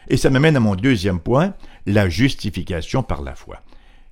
Et 0.08 0.16
ça 0.16 0.30
me 0.30 0.38
mène 0.38 0.56
à 0.56 0.61
mon 0.61 0.75
deuxième 0.75 1.20
point, 1.20 1.54
la 1.87 2.08
justification 2.08 3.02
par 3.02 3.23
la 3.23 3.35
foi. 3.35 3.61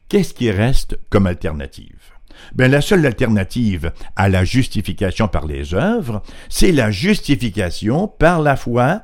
Qu'est-ce 0.09 0.35
qui 0.35 0.51
reste 0.51 0.99
comme 1.09 1.27
alternative? 1.27 2.13
Ben, 2.55 2.71
la 2.71 2.81
seule 2.81 3.07
alternative 3.07 3.93
à 4.15 4.29
la 4.29 4.45
justification 4.45 5.27
par 5.29 5.47
les 5.47 5.75
œuvres, 5.75 6.23
c'est 6.49 6.73
la 6.73 6.91
justification 6.91 8.09
par 8.09 8.41
la 8.41 8.57
foi. 8.57 9.03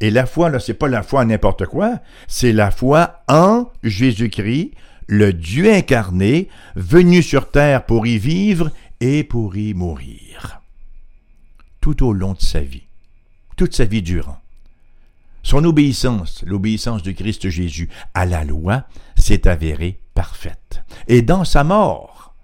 Et 0.00 0.10
la 0.10 0.26
foi, 0.26 0.48
là, 0.48 0.60
c'est 0.60 0.74
pas 0.74 0.88
la 0.88 1.02
foi 1.02 1.24
n'importe 1.24 1.66
quoi, 1.66 1.98
c'est 2.26 2.52
la 2.52 2.70
foi 2.70 3.22
en 3.28 3.70
Jésus-Christ, 3.82 4.72
le 5.06 5.32
Dieu 5.32 5.72
incarné, 5.72 6.48
venu 6.76 7.22
sur 7.22 7.50
terre 7.50 7.86
pour 7.86 8.06
y 8.06 8.18
vivre 8.18 8.70
et 9.00 9.24
pour 9.24 9.56
y 9.56 9.74
mourir. 9.74 10.60
Tout 11.80 12.04
au 12.04 12.12
long 12.12 12.32
de 12.32 12.40
sa 12.40 12.60
vie, 12.60 12.86
toute 13.56 13.74
sa 13.74 13.84
vie 13.84 14.02
durant. 14.02 14.38
Son 15.42 15.64
obéissance, 15.64 16.42
l'obéissance 16.46 17.02
de 17.02 17.12
Christ 17.12 17.50
Jésus 17.50 17.90
à 18.14 18.24
la 18.24 18.44
loi, 18.44 18.84
s'est 19.16 19.46
avérée 19.46 20.00
parfaite. 20.14 20.82
Et 21.06 21.20
dans 21.20 21.44
sa 21.44 21.64
mort, 21.64 22.34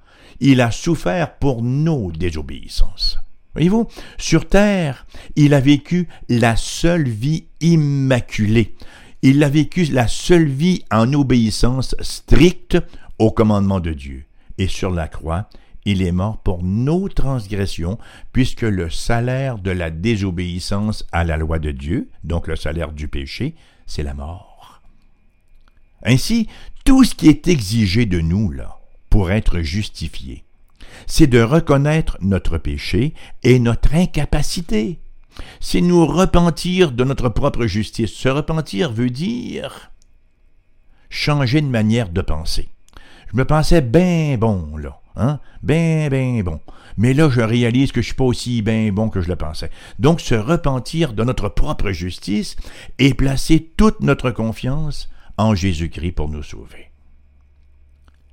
il 0.40 0.60
a 0.60 0.70
souffert 0.70 1.36
pour 1.38 1.62
nos 1.62 2.12
désobéissances. 2.12 3.18
Voyez-vous, 3.54 3.88
sur 4.18 4.48
terre, 4.48 5.06
il 5.34 5.54
a 5.54 5.60
vécu 5.60 6.08
la 6.28 6.56
seule 6.56 7.08
vie 7.08 7.46
immaculée. 7.60 8.74
Il 9.22 9.42
a 9.44 9.48
vécu 9.48 9.84
la 9.84 10.08
seule 10.08 10.48
vie 10.48 10.82
en 10.90 11.12
obéissance 11.12 11.94
stricte 12.00 12.78
au 13.18 13.30
commandement 13.30 13.80
de 13.80 13.92
Dieu. 13.92 14.24
Et 14.56 14.66
sur 14.66 14.90
la 14.90 15.08
croix, 15.08 15.48
il 15.84 16.02
est 16.02 16.12
mort 16.12 16.38
pour 16.38 16.62
nos 16.62 17.08
transgressions, 17.08 17.98
puisque 18.32 18.62
le 18.62 18.88
salaire 18.88 19.58
de 19.58 19.70
la 19.70 19.90
désobéissance 19.90 21.06
à 21.12 21.24
la 21.24 21.36
loi 21.36 21.58
de 21.58 21.70
Dieu, 21.70 22.08
donc 22.24 22.46
le 22.46 22.56
salaire 22.56 22.92
du 22.92 23.08
péché, 23.08 23.54
c'est 23.86 24.02
la 24.02 24.14
mort. 24.14 24.80
Ainsi, 26.02 26.48
tout 26.84 27.04
ce 27.04 27.14
qui 27.14 27.28
est 27.28 27.46
exigé 27.48 28.06
de 28.06 28.20
nous, 28.20 28.50
là, 28.50 28.78
pour 29.10 29.30
être 29.30 29.60
justifié. 29.60 30.44
C'est 31.06 31.26
de 31.26 31.40
reconnaître 31.40 32.16
notre 32.20 32.56
péché 32.56 33.14
et 33.42 33.58
notre 33.58 33.94
incapacité. 33.94 34.98
C'est 35.60 35.80
nous 35.80 36.06
repentir 36.06 36.92
de 36.92 37.04
notre 37.04 37.28
propre 37.28 37.66
justice. 37.66 38.12
Se 38.12 38.28
repentir 38.28 38.92
veut 38.92 39.10
dire 39.10 39.90
changer 41.10 41.60
de 41.60 41.66
manière 41.66 42.08
de 42.08 42.20
penser. 42.20 42.68
Je 43.32 43.36
me 43.36 43.44
pensais 43.44 43.80
bien 43.80 44.36
bon, 44.38 44.76
là, 44.76 45.00
hein, 45.16 45.40
bien, 45.62 46.08
bien 46.08 46.42
bon. 46.42 46.60
Mais 46.96 47.14
là, 47.14 47.28
je 47.30 47.40
réalise 47.40 47.92
que 47.92 48.00
je 48.00 48.06
suis 48.06 48.14
pas 48.14 48.24
aussi 48.24 48.62
bien 48.62 48.90
bon 48.92 49.08
que 49.08 49.20
je 49.20 49.28
le 49.28 49.36
pensais. 49.36 49.70
Donc, 49.98 50.20
se 50.20 50.34
repentir 50.34 51.12
de 51.12 51.24
notre 51.24 51.48
propre 51.48 51.90
justice 51.92 52.56
et 52.98 53.14
placer 53.14 53.70
toute 53.76 54.00
notre 54.00 54.30
confiance 54.30 55.08
en 55.36 55.54
Jésus-Christ 55.54 56.12
pour 56.12 56.28
nous 56.28 56.42
sauver. 56.42 56.90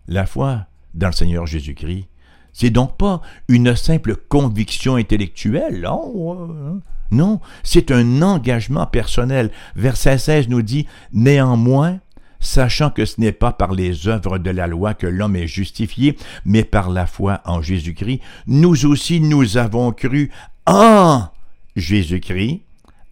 La 0.08 0.26
foi 0.26 0.66
dans 0.94 1.08
le 1.08 1.14
Seigneur 1.14 1.46
Jésus-Christ. 1.46 2.08
C'est 2.54 2.72
donc 2.72 2.98
pas 2.98 3.22
une 3.48 3.76
simple 3.76 4.16
conviction 4.16 4.96
intellectuelle. 4.96 5.88
Oh, 5.90 6.80
non, 7.12 7.40
c'est 7.64 7.92
un 7.92 8.22
engagement 8.22 8.86
personnel. 8.86 9.52
Verset 9.76 10.18
16 10.18 10.50
nous 10.50 10.62
dit 10.62 10.88
Néanmoins, 11.14 12.00
sachant 12.40 12.90
que 12.90 13.06
ce 13.06 13.20
n'est 13.20 13.32
pas 13.32 13.52
par 13.52 13.74
les 13.74 14.08
œuvres 14.08 14.38
de 14.38 14.50
la 14.50 14.68
loi 14.68 14.94
que 14.94 15.08
l'homme 15.08 15.36
est 15.36 15.48
justifié, 15.48 16.18
mais 16.46 16.64
par 16.64 16.90
la 16.90 17.08
foi 17.08 17.42
en 17.46 17.62
Jésus-Christ, 17.62 18.22
nous 18.48 18.86
aussi 18.86 19.20
nous 19.20 19.58
avons 19.58 19.92
cru 19.92 20.32
en 20.66 21.28
Jésus-Christ 21.76 22.62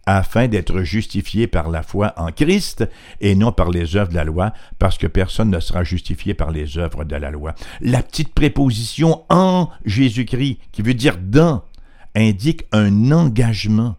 afin 0.06 0.46
d'être 0.46 0.82
justifié 0.82 1.48
par 1.48 1.68
la 1.68 1.82
foi 1.82 2.14
en 2.16 2.30
Christ 2.30 2.88
et 3.20 3.34
non 3.34 3.50
par 3.50 3.70
les 3.70 3.96
œuvres 3.96 4.10
de 4.10 4.14
la 4.14 4.24
loi, 4.24 4.52
parce 4.78 4.98
que 4.98 5.08
personne 5.08 5.50
ne 5.50 5.58
sera 5.58 5.82
justifié 5.82 6.32
par 6.32 6.52
les 6.52 6.78
œuvres 6.78 7.04
de 7.04 7.16
la 7.16 7.32
loi. 7.32 7.56
La 7.80 8.02
petite 8.02 8.32
préposition 8.32 9.24
en 9.28 9.68
Jésus-Christ, 9.84 10.60
qui 10.70 10.82
veut 10.82 10.94
dire 10.94 11.18
dans, 11.20 11.64
indique 12.16 12.64
un 12.72 13.12
engagement. 13.12 13.96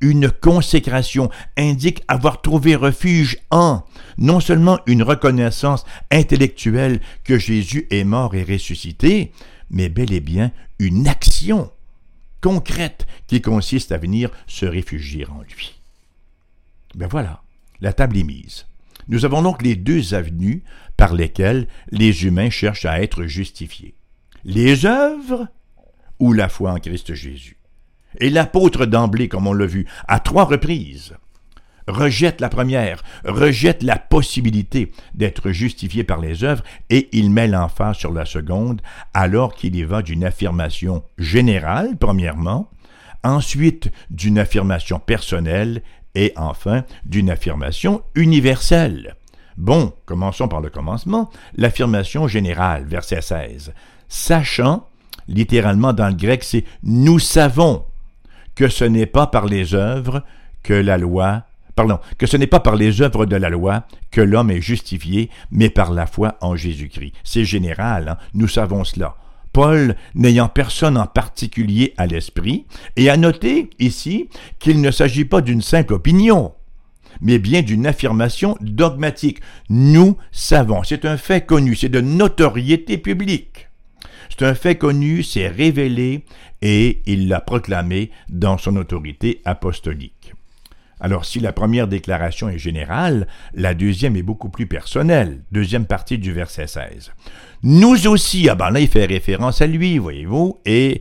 Une 0.00 0.30
consécration 0.30 1.30
indique 1.58 2.02
avoir 2.08 2.40
trouvé 2.40 2.74
refuge 2.74 3.38
en, 3.50 3.84
non 4.16 4.40
seulement 4.40 4.80
une 4.86 5.02
reconnaissance 5.02 5.84
intellectuelle 6.10 7.00
que 7.22 7.38
Jésus 7.38 7.86
est 7.90 8.04
mort 8.04 8.34
et 8.34 8.42
ressuscité, 8.42 9.32
mais 9.70 9.90
bel 9.90 10.12
et 10.12 10.20
bien 10.20 10.52
une 10.78 11.06
action 11.06 11.70
concrète 12.40 13.06
qui 13.26 13.42
consiste 13.42 13.92
à 13.92 13.98
venir 13.98 14.30
se 14.46 14.64
réfugier 14.64 15.26
en 15.26 15.42
lui. 15.42 15.74
Ben 16.94 17.06
voilà, 17.06 17.42
la 17.82 17.92
table 17.92 18.16
est 18.16 18.24
mise. 18.24 18.66
Nous 19.08 19.24
avons 19.24 19.42
donc 19.42 19.62
les 19.62 19.76
deux 19.76 20.14
avenues 20.14 20.62
par 20.96 21.14
lesquelles 21.14 21.68
les 21.90 22.24
humains 22.24 22.50
cherchent 22.50 22.86
à 22.86 23.02
être 23.02 23.24
justifiés. 23.24 23.94
Les 24.44 24.86
œuvres 24.86 25.48
ou 26.20 26.32
la 26.32 26.48
foi 26.48 26.72
en 26.72 26.78
Christ 26.78 27.14
Jésus. 27.14 27.56
Et 28.18 28.30
l'apôtre 28.30 28.86
d'emblée, 28.86 29.28
comme 29.28 29.46
on 29.46 29.52
l'a 29.52 29.66
vu, 29.66 29.86
à 30.06 30.20
trois 30.20 30.44
reprises, 30.44 31.16
rejette 31.88 32.40
la 32.40 32.48
première, 32.48 33.02
rejette 33.24 33.82
la 33.82 33.98
possibilité 33.98 34.92
d'être 35.14 35.50
justifié 35.50 36.04
par 36.04 36.20
les 36.20 36.44
œuvres, 36.44 36.64
et 36.88 37.08
il 37.12 37.30
met 37.30 37.48
l'emphase 37.48 37.96
sur 37.96 38.12
la 38.12 38.24
seconde, 38.24 38.82
alors 39.14 39.54
qu'il 39.54 39.74
y 39.76 39.82
va 39.82 40.02
d'une 40.02 40.24
affirmation 40.24 41.02
générale, 41.18 41.96
premièrement, 41.98 42.70
ensuite 43.22 43.90
d'une 44.10 44.38
affirmation 44.38 44.98
personnelle, 44.98 45.82
et 46.14 46.32
enfin 46.36 46.84
d'une 47.04 47.30
affirmation 47.30 48.02
universelle. 48.14 49.14
Bon, 49.56 49.92
commençons 50.06 50.48
par 50.48 50.60
le 50.60 50.70
commencement, 50.70 51.30
l'affirmation 51.56 52.26
générale, 52.26 52.84
verset 52.84 53.20
16. 53.20 53.72
Sachant, 54.08 54.88
littéralement 55.30 55.92
dans 55.92 56.08
le 56.08 56.14
grec, 56.14 56.44
c'est 56.44 56.64
nous 56.82 57.18
savons 57.18 57.84
que 58.54 58.68
ce 58.68 58.84
n'est 58.84 59.06
pas 59.06 59.26
par 59.26 59.46
les 59.46 59.74
œuvres 59.74 60.22
que 60.62 60.74
la 60.74 60.98
loi 60.98 61.44
pardon, 61.74 61.98
que 62.18 62.26
ce 62.26 62.36
n'est 62.36 62.46
pas 62.46 62.60
par 62.60 62.76
les 62.76 63.00
œuvres 63.00 63.24
de 63.24 63.36
la 63.36 63.48
loi 63.48 63.84
que 64.10 64.20
l'homme 64.20 64.50
est 64.50 64.60
justifié, 64.60 65.30
mais 65.50 65.70
par 65.70 65.92
la 65.92 66.06
foi 66.06 66.36
en 66.42 66.54
Jésus-Christ. 66.54 67.14
C'est 67.24 67.46
général, 67.46 68.08
hein, 68.10 68.18
nous 68.34 68.48
savons 68.48 68.84
cela. 68.84 69.16
Paul 69.54 69.96
n'ayant 70.14 70.48
personne 70.48 70.98
en 70.98 71.06
particulier 71.06 71.94
à 71.96 72.06
l'esprit, 72.06 72.66
et 72.96 73.08
à 73.08 73.16
noter 73.16 73.70
ici 73.78 74.28
qu'il 74.58 74.82
ne 74.82 74.90
s'agit 74.90 75.24
pas 75.24 75.40
d'une 75.40 75.62
simple 75.62 75.94
opinion, 75.94 76.52
mais 77.22 77.38
bien 77.38 77.62
d'une 77.62 77.86
affirmation 77.86 78.58
dogmatique. 78.60 79.40
Nous 79.70 80.18
savons, 80.32 80.82
c'est 80.82 81.06
un 81.06 81.16
fait 81.16 81.46
connu, 81.46 81.74
c'est 81.74 81.88
de 81.88 82.02
notoriété 82.02 82.98
publique. 82.98 83.69
C'est 84.30 84.46
un 84.46 84.54
fait 84.54 84.76
connu, 84.76 85.22
c'est 85.22 85.48
révélé, 85.48 86.24
et 86.62 87.02
il 87.04 87.28
l'a 87.28 87.40
proclamé 87.40 88.10
dans 88.30 88.56
son 88.56 88.76
autorité 88.76 89.42
apostolique. 89.44 90.32
Alors 91.02 91.24
si 91.24 91.40
la 91.40 91.54
première 91.54 91.88
déclaration 91.88 92.50
est 92.50 92.58
générale, 92.58 93.26
la 93.54 93.72
deuxième 93.72 94.16
est 94.16 94.22
beaucoup 94.22 94.50
plus 94.50 94.66
personnelle. 94.66 95.42
Deuxième 95.50 95.86
partie 95.86 96.18
du 96.18 96.30
verset 96.30 96.66
16. 96.66 97.12
Nous 97.62 98.06
aussi, 98.06 98.48
ah 98.50 98.54
ben 98.54 98.70
là 98.70 98.80
il 98.80 98.88
fait 98.88 99.06
référence 99.06 99.62
à 99.62 99.66
lui, 99.66 99.96
voyez-vous, 99.96 100.60
et 100.66 101.00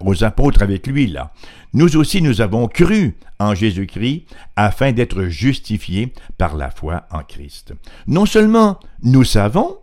aux 0.00 0.24
apôtres 0.24 0.62
avec 0.62 0.86
lui 0.86 1.06
là. 1.06 1.32
Nous 1.72 1.96
aussi 1.96 2.20
nous 2.20 2.42
avons 2.42 2.68
cru 2.68 3.16
en 3.38 3.54
Jésus-Christ 3.54 4.26
afin 4.56 4.92
d'être 4.92 5.24
justifiés 5.24 6.12
par 6.36 6.54
la 6.54 6.70
foi 6.70 7.06
en 7.10 7.22
Christ. 7.22 7.72
Non 8.06 8.26
seulement 8.26 8.78
nous 9.02 9.24
savons, 9.24 9.78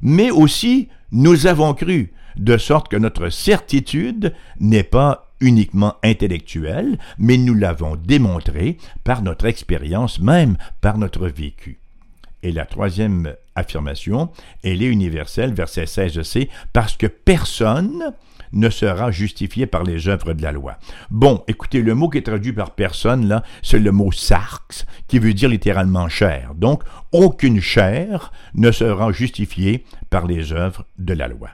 mais 0.00 0.30
aussi 0.30 0.88
nous 1.12 1.46
avons 1.46 1.74
cru, 1.74 2.12
de 2.36 2.56
sorte 2.56 2.88
que 2.88 2.96
notre 2.96 3.30
certitude 3.30 4.34
n'est 4.60 4.82
pas 4.82 5.32
uniquement 5.40 5.96
intellectuelle, 6.02 6.98
mais 7.18 7.36
nous 7.36 7.54
l'avons 7.54 7.96
démontré 7.96 8.78
par 9.04 9.22
notre 9.22 9.46
expérience, 9.46 10.20
même 10.20 10.56
par 10.80 10.98
notre 10.98 11.28
vécu. 11.28 11.78
Et 12.42 12.52
la 12.52 12.66
troisième 12.66 13.34
affirmation, 13.54 14.30
elle 14.62 14.82
est 14.82 14.86
universelle, 14.86 15.52
verset 15.52 15.84
16c, 15.84 16.48
parce 16.72 16.96
que 16.96 17.06
personne 17.06 18.12
ne 18.52 18.70
sera 18.70 19.10
justifié 19.10 19.66
par 19.66 19.84
les 19.84 20.08
œuvres 20.08 20.32
de 20.32 20.42
la 20.42 20.52
loi. 20.52 20.78
Bon, 21.10 21.44
écoutez, 21.48 21.82
le 21.82 21.94
mot 21.94 22.08
qui 22.08 22.18
est 22.18 22.22
traduit 22.22 22.52
par 22.52 22.72
personne, 22.72 23.26
là, 23.26 23.42
c'est 23.62 23.78
le 23.78 23.92
mot 23.92 24.12
sarx, 24.12 24.86
qui 25.06 25.18
veut 25.18 25.34
dire 25.34 25.48
littéralement 25.48 26.08
chair. 26.08 26.54
Donc, 26.54 26.82
aucune 27.12 27.60
chair 27.60 28.32
ne 28.54 28.70
sera 28.70 29.12
justifiée 29.12 29.84
par 30.10 30.26
les 30.26 30.52
œuvres 30.52 30.84
de 30.98 31.14
la 31.14 31.28
loi. 31.28 31.50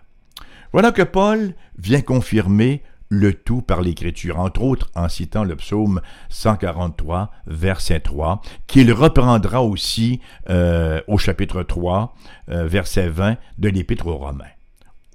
Voilà 0.73 0.91
que 0.91 1.03
Paul 1.03 1.55
vient 1.79 2.01
confirmer 2.01 2.83
le 3.09 3.33
tout 3.33 3.63
par 3.63 3.81
l'Écriture, 3.81 4.41
entre 4.41 4.63
autres 4.63 4.91
en 4.95 5.09
citant 5.09 5.45
le 5.45 5.57
psaume 5.57 6.01
143, 6.31 7.31
verset 7.47 8.01
3, 8.01 8.43
qu'il 8.67 8.93
reprendra 8.93 9.63
aussi 9.63 10.21
euh, 10.51 11.01
au 11.07 11.19
chapitre 11.19 11.63
3, 11.63 12.15
euh, 12.49 12.67
verset 12.67 13.09
20 13.09 13.37
de 13.59 13.69
l'Épître 13.69 14.07
aux 14.07 14.17
Romains. 14.17 14.45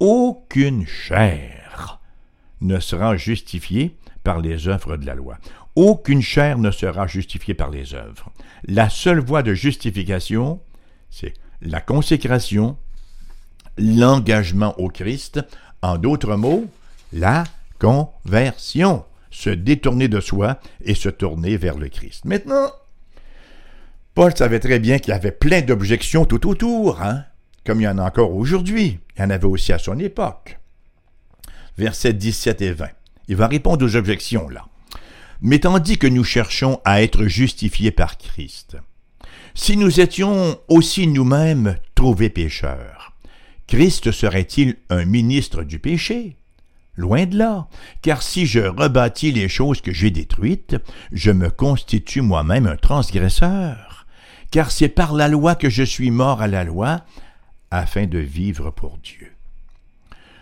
Aucune 0.00 0.86
chair 0.86 2.00
ne 2.62 2.80
sera 2.80 3.16
justifiée 3.16 3.96
par 4.24 4.40
les 4.40 4.66
œuvres 4.66 4.96
de 4.96 5.06
la 5.06 5.14
loi. 5.14 5.38
Aucune 5.76 6.22
chair 6.22 6.58
ne 6.58 6.70
sera 6.70 7.06
justifiée 7.06 7.54
par 7.54 7.70
les 7.70 7.94
œuvres. 7.94 8.32
La 8.64 8.90
seule 8.90 9.20
voie 9.20 9.42
de 9.42 9.54
justification, 9.54 10.60
c'est 11.10 11.34
la 11.62 11.80
consécration, 11.80 12.76
l'engagement 13.76 14.74
au 14.78 14.88
Christ, 14.88 15.40
en 15.82 15.98
d'autres 15.98 16.36
mots, 16.36 16.66
la 17.12 17.44
conversion, 17.78 19.04
se 19.30 19.50
détourner 19.50 20.08
de 20.08 20.20
soi 20.20 20.60
et 20.84 20.94
se 20.94 21.08
tourner 21.08 21.56
vers 21.56 21.78
le 21.78 21.88
Christ. 21.88 22.24
Maintenant, 22.24 22.70
Paul 24.14 24.36
savait 24.36 24.60
très 24.60 24.80
bien 24.80 24.98
qu'il 24.98 25.12
y 25.12 25.16
avait 25.16 25.30
plein 25.30 25.62
d'objections 25.62 26.24
tout 26.24 26.48
autour, 26.48 27.00
hein? 27.00 27.24
Comme 27.64 27.80
il 27.80 27.84
y 27.84 27.88
en 27.88 27.98
a 27.98 28.04
encore 28.04 28.34
aujourd'hui. 28.34 28.98
Il 29.16 29.22
y 29.22 29.24
en 29.24 29.30
avait 29.30 29.46
aussi 29.46 29.72
à 29.72 29.78
son 29.78 29.98
époque. 29.98 30.58
Versets 31.78 32.12
17 32.12 32.62
et 32.62 32.72
20. 32.72 32.88
Il 33.28 33.36
va 33.36 33.46
répondre 33.46 33.84
aux 33.84 33.96
objections 33.96 34.48
là. 34.48 34.66
Mais 35.40 35.60
tandis 35.60 35.96
que 35.96 36.06
nous 36.06 36.24
cherchons 36.24 36.80
à 36.84 37.02
être 37.02 37.24
justifiés 37.24 37.92
par 37.92 38.18
Christ, 38.18 38.76
si 39.54 39.76
nous 39.76 40.00
étions 40.00 40.58
aussi 40.68 41.06
nous-mêmes 41.06 41.76
trouvés 41.94 42.28
pécheurs, 42.28 43.12
Christ 43.66 44.12
serait-il 44.12 44.76
un 44.90 45.04
ministre 45.04 45.62
du 45.62 45.78
péché? 45.78 46.36
Loin 46.96 47.24
de 47.24 47.38
là, 47.38 47.68
car 48.02 48.22
si 48.22 48.46
je 48.46 48.60
rebâtis 48.60 49.32
les 49.32 49.48
choses 49.48 49.80
que 49.80 49.92
j'ai 49.92 50.10
détruites, 50.10 50.76
je 51.12 51.30
me 51.30 51.48
constitue 51.48 52.20
moi-même 52.20 52.66
un 52.66 52.76
transgresseur, 52.76 54.06
car 54.50 54.70
c'est 54.70 54.88
par 54.88 55.14
la 55.14 55.28
loi 55.28 55.54
que 55.54 55.70
je 55.70 55.84
suis 55.84 56.10
mort 56.10 56.42
à 56.42 56.48
la 56.48 56.64
loi, 56.64 57.04
afin 57.70 58.06
de 58.06 58.18
vivre 58.18 58.70
pour 58.70 58.98
Dieu. 58.98 59.32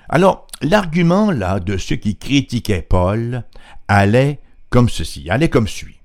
Alors, 0.09 0.47
l'argument 0.63 1.31
là 1.31 1.61
de 1.61 1.77
ceux 1.77 1.97
qui 1.97 2.17
critiquaient 2.17 2.83
Paul 2.83 3.45
allait 3.89 4.39
comme 4.71 4.89
ceci, 4.89 5.29
allait 5.31 5.49
comme 5.51 5.69
suit. 5.69 5.99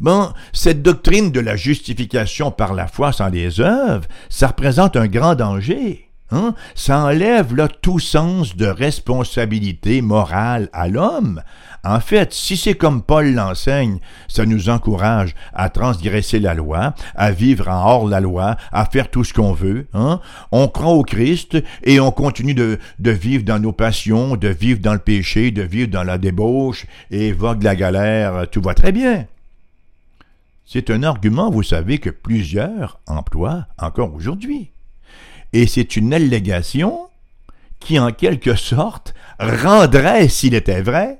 Bon, 0.00 0.32
cette 0.52 0.82
doctrine 0.82 1.32
de 1.32 1.40
la 1.40 1.56
justification 1.56 2.50
par 2.52 2.74
la 2.74 2.86
foi 2.86 3.12
sans 3.12 3.28
les 3.28 3.60
œuvres, 3.60 4.06
ça 4.28 4.48
représente 4.48 4.96
un 4.96 5.08
grand 5.08 5.34
danger. 5.34 6.07
Hein? 6.30 6.54
Ça 6.74 7.04
enlève 7.04 7.54
là, 7.54 7.68
tout 7.68 7.98
sens 7.98 8.56
de 8.56 8.66
responsabilité 8.66 10.02
morale 10.02 10.68
à 10.72 10.88
l'homme. 10.88 11.42
En 11.84 12.00
fait, 12.00 12.32
si 12.32 12.56
c'est 12.56 12.74
comme 12.74 13.02
Paul 13.02 13.32
l'enseigne, 13.32 13.98
ça 14.26 14.44
nous 14.44 14.68
encourage 14.68 15.34
à 15.54 15.70
transgresser 15.70 16.40
la 16.40 16.54
loi, 16.54 16.94
à 17.14 17.30
vivre 17.30 17.68
en 17.68 17.86
hors 17.86 18.08
la 18.08 18.20
loi, 18.20 18.56
à 18.72 18.84
faire 18.84 19.10
tout 19.10 19.24
ce 19.24 19.32
qu'on 19.32 19.52
veut. 19.52 19.86
Hein? 19.94 20.20
On 20.52 20.68
croit 20.68 20.92
au 20.92 21.02
Christ 21.02 21.56
et 21.84 22.00
on 22.00 22.10
continue 22.10 22.54
de, 22.54 22.78
de 22.98 23.10
vivre 23.10 23.44
dans 23.44 23.58
nos 23.58 23.72
passions, 23.72 24.36
de 24.36 24.48
vivre 24.48 24.80
dans 24.80 24.94
le 24.94 24.98
péché, 24.98 25.50
de 25.50 25.62
vivre 25.62 25.90
dans 25.90 26.04
la 26.04 26.18
débauche 26.18 26.86
et 27.10 27.32
vogue 27.32 27.62
la 27.62 27.76
galère, 27.76 28.48
tout 28.50 28.60
va 28.60 28.74
très 28.74 28.92
bien. 28.92 29.26
C'est 30.66 30.90
un 30.90 31.02
argument, 31.02 31.50
vous 31.50 31.62
savez, 31.62 31.98
que 31.98 32.10
plusieurs 32.10 33.00
emploient 33.06 33.66
encore 33.78 34.12
aujourd'hui. 34.12 34.70
Et 35.52 35.66
c'est 35.66 35.96
une 35.96 36.12
allégation 36.12 37.08
qui, 37.80 37.98
en 37.98 38.12
quelque 38.12 38.54
sorte, 38.54 39.14
rendrait, 39.38 40.28
s'il 40.28 40.54
était 40.54 40.82
vrai, 40.82 41.18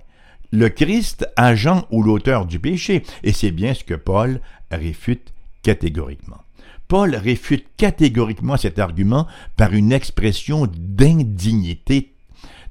le 0.50 0.68
Christ 0.68 1.28
agent 1.36 1.86
ou 1.90 2.02
l'auteur 2.02 2.46
du 2.46 2.58
péché, 2.58 3.02
et 3.22 3.32
c'est 3.32 3.50
bien 3.50 3.74
ce 3.74 3.84
que 3.84 3.94
Paul 3.94 4.40
réfute 4.70 5.32
catégoriquement. 5.62 6.42
Paul 6.88 7.14
réfute 7.14 7.66
catégoriquement 7.76 8.56
cet 8.56 8.78
argument 8.78 9.26
par 9.56 9.74
une 9.74 9.92
expression 9.92 10.66
d'indignité 10.72 12.14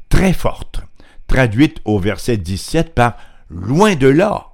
très 0.10 0.34
forte, 0.34 0.82
traduite 1.28 1.80
au 1.86 2.00
verset 2.00 2.38
17 2.38 2.96
par 2.96 3.18
loin 3.50 3.96
de 3.96 4.08
là. 4.08 4.48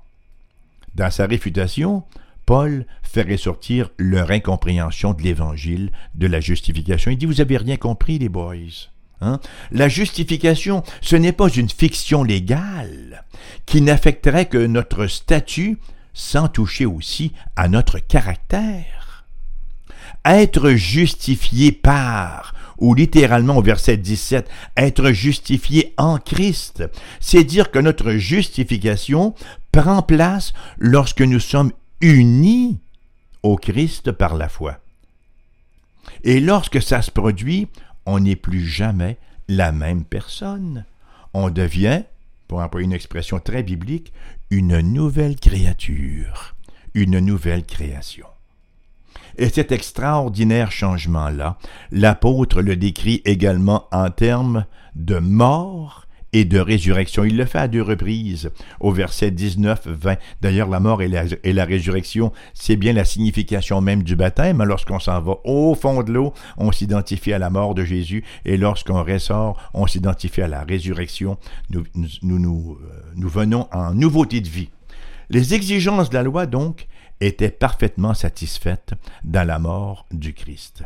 Dans 0.96 1.10
sa 1.10 1.26
réfutation, 1.26 2.04
Paul 2.54 2.86
fait 3.02 3.24
ressortir 3.24 3.89
leur 3.98 4.30
incompréhension 4.30 5.13
de 5.13 5.24
l'évangile 5.24 5.92
de 6.13 6.28
la 6.28 6.39
justification. 6.39 7.10
Il 7.10 7.18
dit, 7.18 7.26
vous 7.26 7.42
avez 7.42 7.58
rien 7.58 7.78
compris, 7.78 8.20
les 8.20 8.30
boys. 8.30 8.92
Hein? 9.22 9.39
La 9.72 9.89
justification, 9.89 10.84
ce 11.02 11.16
n'est 11.16 11.32
pas 11.32 11.50
une 11.50 11.72
fiction 11.72 12.24
légale 12.24 13.26
qui 13.66 13.82
n'affecterait 13.82 14.46
que 14.46 14.63
notre 14.68 15.08
statut 15.08 15.80
sans 16.13 16.48
toucher 16.48 16.86
aussi 16.86 17.34
à 17.56 17.68
notre 17.70 17.98
caractère. 17.98 19.26
Être 20.24 20.74
justifié 20.74 21.72
par, 21.72 22.54
ou 22.78 22.94
littéralement 22.94 23.58
au 23.58 23.63
verset 23.63 23.98
17, 23.98 24.48
être 24.78 25.12
justifié 25.12 25.96
en 25.98 26.20
Christ, 26.20 26.84
c'est 27.20 27.46
dire 27.46 27.72
que 27.72 27.80
notre 27.80 28.12
justification 28.12 29.34
prend 29.72 30.04
place 30.04 30.54
lorsque 30.78 31.22
nous 31.22 31.39
sommes 31.39 31.72
unis 32.04 32.80
au 33.44 33.56
Christ 33.56 34.12
par 34.12 34.36
la 34.36 34.50
foi. 34.50 34.78
Et 36.26 36.42
lorsque 36.42 36.82
ça 36.82 37.02
se 37.02 37.10
produit, 37.10 37.70
on 38.06 38.20
n'est 38.20 38.36
plus 38.36 38.68
jamais 38.68 39.18
la 39.48 39.72
même 39.72 40.04
personne. 40.04 40.84
On 41.34 41.50
devient, 41.50 42.04
pour 42.50 42.60
employer 42.60 42.86
une 42.86 42.94
expression 42.94 43.39
très 43.39 43.63
biblique, 43.63 44.12
une 44.50 44.82
nouvelle 44.82 45.38
créature, 45.38 46.56
une 46.94 47.20
nouvelle 47.20 47.66
création. 47.66 48.28
Et 49.38 49.48
cet 49.48 49.72
extraordinaire 49.72 50.74
changement-là, 50.74 51.58
l'apôtre 51.92 52.62
le 52.62 52.76
décrit 52.76 53.22
également 53.24 53.88
en 53.94 54.12
termes 54.12 54.66
de 54.96 55.20
mort 55.20 56.03
et 56.34 56.46
de 56.46 56.60
résurrection. 56.60 57.24
Il 57.24 57.38
le 57.38 57.46
fait 57.46 57.60
à 57.60 57.67
deux 57.67 57.82
reprises, 57.82 58.52
au 58.80 58.91
verset 58.91 59.30
19-20. 59.30 60.17
D'ailleurs, 60.41 60.67
la 60.67 60.80
mort 60.80 61.02
et 61.02 61.08
la, 61.08 61.65
résurrection, 61.65 62.34
c'est 62.54 62.76
bien 62.76 62.93
la 62.93 63.06
signification 63.06 63.80
même 63.80 64.04
du 64.04 64.15
baptême. 64.15 64.63
Lorsqu'on 64.63 65.00
s'en 65.00 65.22
va 65.22 65.36
au 65.46 65.76
fond 65.76 66.04
de 66.04 66.12
l'eau, 66.12 66.34
on 66.58 66.72
s'identifie 66.72 67.34
à 67.34 67.39
la 67.39 67.50
mort 67.50 67.76
de 67.76 67.86
Jésus, 67.86 68.24
et 68.46 68.58
lorsqu'on 68.58 69.04
ressort, 69.04 69.58
on 69.74 69.88
s'identifie 69.88 70.41
à 70.41 70.48
la 70.48 70.63
résurrection. 70.63 71.38
Nous, 71.69 71.84
nous, 71.96 72.39
nous, 72.39 72.78
euh, 72.82 73.02
nous 73.15 73.30
venons 73.30 73.67
en 73.72 73.93
nouveauté 73.93 74.41
de 74.41 74.50
vie. 74.50 74.69
Les 75.30 75.54
exigences 75.54 76.10
de 76.10 76.15
la 76.15 76.24
loi, 76.24 76.46
donc, 76.46 76.88
étaient 77.22 77.52
parfaitement 77.52 78.13
satisfaites 78.13 78.93
dans 79.24 79.48
la 79.48 79.60
mort 79.60 80.06
du 80.12 80.34
Christ. 80.34 80.84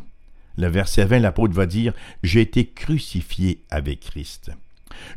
Le 0.57 0.67
verset 0.67 1.05
20, 1.05 1.19
l'apôtre 1.19 1.53
va 1.53 1.65
dire, 1.65 1.93
J'ai 2.23 2.41
été 2.41 2.65
crucifié 2.65 3.62
avec 3.69 4.01
Christ. 4.01 4.51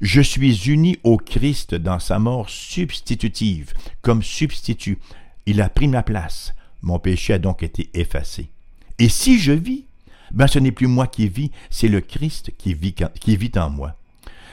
Je 0.00 0.20
suis 0.20 0.70
uni 0.70 0.98
au 1.04 1.16
Christ 1.16 1.74
dans 1.74 1.98
sa 1.98 2.18
mort 2.18 2.48
substitutive, 2.48 3.72
comme 4.02 4.22
substitut. 4.22 4.98
Il 5.46 5.60
a 5.60 5.68
pris 5.68 5.88
ma 5.88 6.02
place. 6.02 6.54
Mon 6.82 6.98
péché 6.98 7.34
a 7.34 7.38
donc 7.38 7.62
été 7.62 7.90
effacé. 7.94 8.50
Et 8.98 9.08
si 9.08 9.38
je 9.38 9.52
vis, 9.52 9.84
ben 10.32 10.46
ce 10.46 10.58
n'est 10.58 10.72
plus 10.72 10.86
moi 10.86 11.06
qui 11.06 11.28
vis, 11.28 11.50
c'est 11.70 11.88
le 11.88 12.00
Christ 12.00 12.52
qui 12.56 12.74
vit, 12.74 12.94
qui 13.20 13.36
vit 13.36 13.52
en 13.56 13.70
moi. 13.70 13.96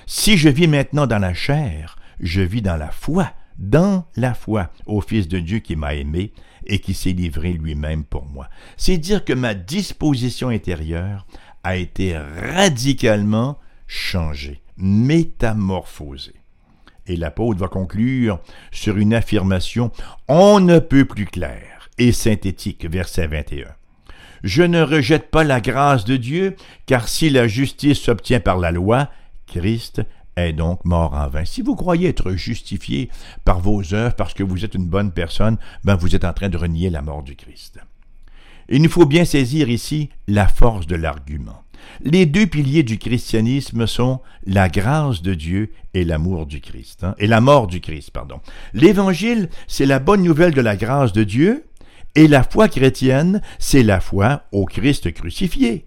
Si 0.05 0.37
je 0.37 0.49
vis 0.49 0.67
maintenant 0.67 1.07
dans 1.07 1.19
la 1.19 1.33
chair, 1.33 1.97
je 2.19 2.41
vis 2.41 2.61
dans 2.61 2.77
la 2.77 2.91
foi, 2.91 3.31
dans 3.57 4.05
la 4.15 4.33
foi 4.33 4.71
au 4.85 5.01
Fils 5.01 5.27
de 5.27 5.39
Dieu 5.39 5.59
qui 5.59 5.75
m'a 5.75 5.95
aimé 5.95 6.31
et 6.65 6.79
qui 6.79 6.93
s'est 6.93 7.11
livré 7.11 7.53
lui-même 7.53 8.03
pour 8.03 8.25
moi. 8.25 8.49
C'est 8.75 8.97
dire 8.97 9.23
que 9.25 9.33
ma 9.33 9.53
disposition 9.53 10.49
intérieure 10.49 11.25
a 11.63 11.75
été 11.75 12.17
radicalement 12.17 13.59
changée 13.87 14.61
métamorphosé. 14.77 16.33
Et 17.07 17.15
l'apôtre 17.15 17.59
va 17.59 17.67
conclure 17.67 18.39
sur 18.71 18.97
une 18.97 19.13
affirmation 19.13 19.91
on 20.27 20.59
ne 20.59 20.79
peut 20.79 21.05
plus 21.05 21.25
claire 21.25 21.89
et 21.97 22.11
synthétique, 22.11 22.85
verset 22.85 23.27
21. 23.27 23.67
Je 24.43 24.63
ne 24.63 24.81
rejette 24.81 25.31
pas 25.31 25.43
la 25.43 25.61
grâce 25.61 26.05
de 26.05 26.15
Dieu, 26.15 26.55
car 26.85 27.07
si 27.07 27.29
la 27.29 27.47
justice 27.47 27.99
s'obtient 27.99 28.39
par 28.39 28.57
la 28.57 28.71
loi, 28.71 29.09
Christ 29.47 30.01
est 30.35 30.53
donc 30.53 30.85
mort 30.85 31.13
en 31.13 31.27
vain. 31.27 31.45
Si 31.45 31.61
vous 31.61 31.75
croyez 31.75 32.09
être 32.09 32.33
justifié 32.33 33.09
par 33.43 33.59
vos 33.59 33.93
œuvres 33.93 34.15
parce 34.15 34.33
que 34.33 34.43
vous 34.43 34.63
êtes 34.63 34.75
une 34.75 34.87
bonne 34.87 35.11
personne, 35.11 35.57
ben 35.83 35.95
vous 35.95 36.15
êtes 36.15 36.25
en 36.25 36.33
train 36.33 36.49
de 36.49 36.57
renier 36.57 36.89
la 36.89 37.01
mort 37.01 37.23
du 37.23 37.35
Christ. 37.35 37.79
Il 38.69 38.81
nous 38.81 38.89
faut 38.89 39.05
bien 39.05 39.25
saisir 39.25 39.69
ici 39.69 40.09
la 40.27 40.47
force 40.47 40.87
de 40.87 40.95
l'argument. 40.95 41.63
Les 42.04 42.26
deux 42.26 42.45
piliers 42.45 42.84
du 42.84 42.97
christianisme 42.97 43.88
sont 43.88 44.21
la 44.45 44.69
grâce 44.69 45.21
de 45.21 45.34
Dieu 45.34 45.71
et 45.93 46.04
l'amour 46.04 46.45
du 46.45 46.62
Christ, 46.62 47.04
hein, 47.04 47.15
et 47.17 47.28
la 47.28 47.41
mort 47.41 47.67
du 47.67 47.82
Christ, 47.82 48.12
pardon. 48.12 48.39
L'évangile, 48.73 49.50
c'est 49.67 49.86
la 49.86 50.00
bonne 50.00 50.23
nouvelle 50.23 50.54
de 50.54 50.62
la 50.62 50.76
grâce 50.76 51.13
de 51.13 51.23
Dieu, 51.23 51.65
et 52.15 52.28
la 52.28 52.43
foi 52.43 52.67
chrétienne, 52.67 53.41
c'est 53.60 53.84
la 53.84 54.00
foi 54.00 54.43
au 54.52 54.65
Christ 54.65 55.12
crucifié. 55.13 55.86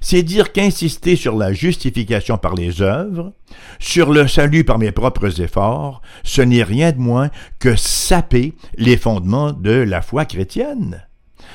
C'est 0.00 0.22
dire 0.22 0.52
qu'insister 0.52 1.16
sur 1.16 1.36
la 1.36 1.52
justification 1.52 2.38
par 2.38 2.54
les 2.54 2.82
œuvres, 2.82 3.32
sur 3.78 4.12
le 4.12 4.28
salut 4.28 4.64
par 4.64 4.78
mes 4.78 4.92
propres 4.92 5.40
efforts, 5.40 6.02
ce 6.22 6.42
n'est 6.42 6.62
rien 6.62 6.92
de 6.92 6.98
moins 6.98 7.30
que 7.58 7.74
saper 7.76 8.54
les 8.76 8.96
fondements 8.96 9.52
de 9.52 9.72
la 9.72 10.02
foi 10.02 10.24
chrétienne. 10.24 11.06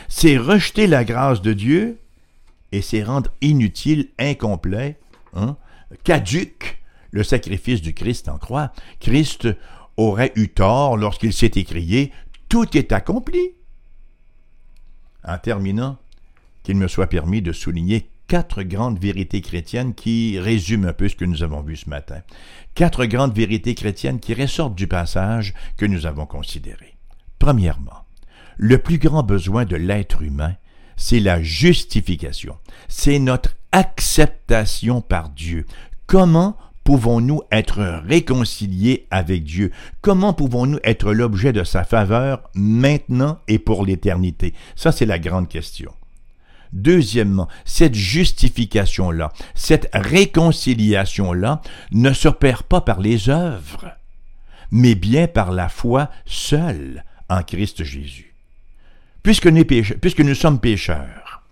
C'est 0.10 0.38
rejeter 0.38 0.88
la 0.88 1.04
grâce 1.04 1.42
de 1.42 1.54
Dieu 1.54 2.00
et 2.72 2.82
c'est 2.82 3.04
rendre 3.04 3.32
inutile, 3.42 4.10
incomplet, 4.20 5.00
hein, 5.34 5.58
caduque 6.04 6.82
le 7.12 7.24
sacrifice 7.24 7.82
du 7.82 7.94
Christ 7.94 8.30
en 8.30 8.38
croix. 8.38 8.72
Christ 9.00 9.48
aurait 9.96 10.34
eu 10.36 10.50
tort 10.50 10.98
lorsqu'il 10.98 11.34
s'est 11.34 11.52
écrié 11.56 12.12
Tout 12.50 12.78
est 12.78 12.92
accompli. 12.92 13.54
En 15.24 15.38
terminant, 15.38 15.98
qu'il 16.64 16.78
me 16.78 16.88
soit 16.88 17.08
permis 17.08 17.42
de 17.42 17.54
souligner 17.54 18.10
quatre 18.28 18.64
grandes 18.64 19.00
vérités 19.00 19.42
chrétiennes 19.42 19.94
qui 19.94 20.38
résument 20.38 20.90
un 20.90 20.94
peu 20.94 21.08
ce 21.08 21.16
que 21.16 21.26
nous 21.26 21.44
avons 21.44 21.62
vu 21.62 21.78
ce 21.78 21.90
matin. 21.90 22.22
Quatre 22.76 23.06
grandes 23.06 23.34
vérités 23.34 23.74
chrétiennes 23.74 24.20
qui 24.20 24.34
ressortent 24.34 24.76
du 24.76 24.88
passage 24.88 25.54
que 25.78 25.86
nous 25.86 26.06
avons 26.06 26.26
considéré. 26.26 26.98
Premièrement, 27.40 28.06
le 28.58 28.78
plus 28.80 28.98
grand 28.98 29.24
besoin 29.24 29.66
de 29.66 29.76
l'être 29.76 30.22
humain 30.22 30.56
c'est 30.98 31.22
la 31.22 31.42
justification. 31.42 32.58
C'est 32.90 33.20
notre 33.20 33.56
acceptation 33.72 35.02
par 35.02 35.30
Dieu. 35.30 35.66
Comment 36.08 36.58
pouvons-nous 36.84 37.42
être 37.52 38.02
réconciliés 38.06 39.08
avec 39.12 39.44
Dieu? 39.44 39.72
Comment 40.02 40.34
pouvons-nous 40.34 40.80
être 40.84 41.14
l'objet 41.14 41.54
de 41.54 41.64
sa 41.64 41.84
faveur 41.84 42.50
maintenant 42.56 43.40
et 43.48 43.60
pour 43.60 43.86
l'éternité? 43.86 44.54
Ça, 44.76 44.92
c'est 44.92 45.06
la 45.06 45.20
grande 45.20 45.48
question. 45.48 45.94
Deuxièmement, 46.74 47.48
cette 47.64 47.96
justification-là, 47.96 49.32
cette 49.56 49.90
réconciliation-là 49.94 51.62
ne 51.92 52.12
s'opère 52.12 52.64
pas 52.64 52.82
par 52.82 53.00
les 53.00 53.30
œuvres, 53.30 53.92
mais 54.72 54.96
bien 54.96 55.28
par 55.28 55.52
la 55.52 55.70
foi 55.70 56.10
seule 56.26 57.06
en 57.30 57.42
Christ 57.44 57.84
Jésus 57.84 58.37
puisque 59.24 59.48
nous, 59.48 60.36
sommes 60.36 60.60
pécheurs. 60.60 61.44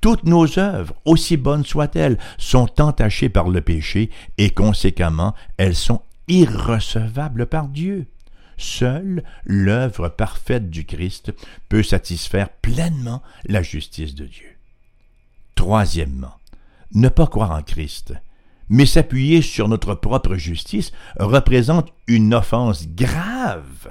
Toutes 0.00 0.24
nos 0.24 0.58
œuvres, 0.58 0.94
aussi 1.04 1.36
bonnes 1.36 1.64
soient-elles, 1.64 2.18
sont 2.38 2.80
entachées 2.80 3.28
par 3.28 3.48
le 3.48 3.60
péché 3.60 4.10
et 4.38 4.50
conséquemment, 4.50 5.34
elles 5.58 5.76
sont 5.76 6.02
irrecevables 6.28 7.46
par 7.46 7.68
Dieu. 7.68 8.06
Seule 8.56 9.24
l'œuvre 9.44 10.08
parfaite 10.08 10.70
du 10.70 10.84
Christ 10.84 11.32
peut 11.68 11.82
satisfaire 11.82 12.48
pleinement 12.48 13.22
la 13.46 13.62
justice 13.62 14.14
de 14.14 14.26
Dieu. 14.26 14.56
Troisièmement, 15.54 16.36
ne 16.92 17.08
pas 17.08 17.26
croire 17.26 17.52
en 17.52 17.62
Christ, 17.62 18.14
mais 18.70 18.86
s'appuyer 18.86 19.42
sur 19.42 19.68
notre 19.68 19.94
propre 19.94 20.36
justice 20.36 20.92
représente 21.18 21.92
une 22.06 22.34
offense 22.34 22.86
grave 22.88 23.88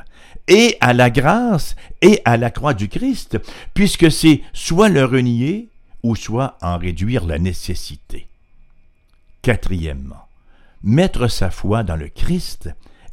et 0.50 0.76
à 0.82 0.94
la 0.94 1.10
grâce 1.10 1.76
et 2.02 2.22
à 2.26 2.36
la 2.36 2.50
croix 2.52 2.74
du 2.74 2.90
Christ, 2.90 3.40
puisque 3.74 4.12
c'est 4.12 4.42
soit 4.52 4.90
le 4.90 5.06
renier 5.06 5.70
ou 6.04 6.16
soit 6.16 6.58
en 6.62 6.78
réduire 6.78 7.26
la 7.26 7.40
nécessité. 7.40 8.28
Quatrièmement, 9.42 10.28
mettre 10.84 11.28
sa 11.28 11.52
foi 11.52 11.84
dans 11.84 11.96
le 11.96 12.10
Christ 12.10 12.70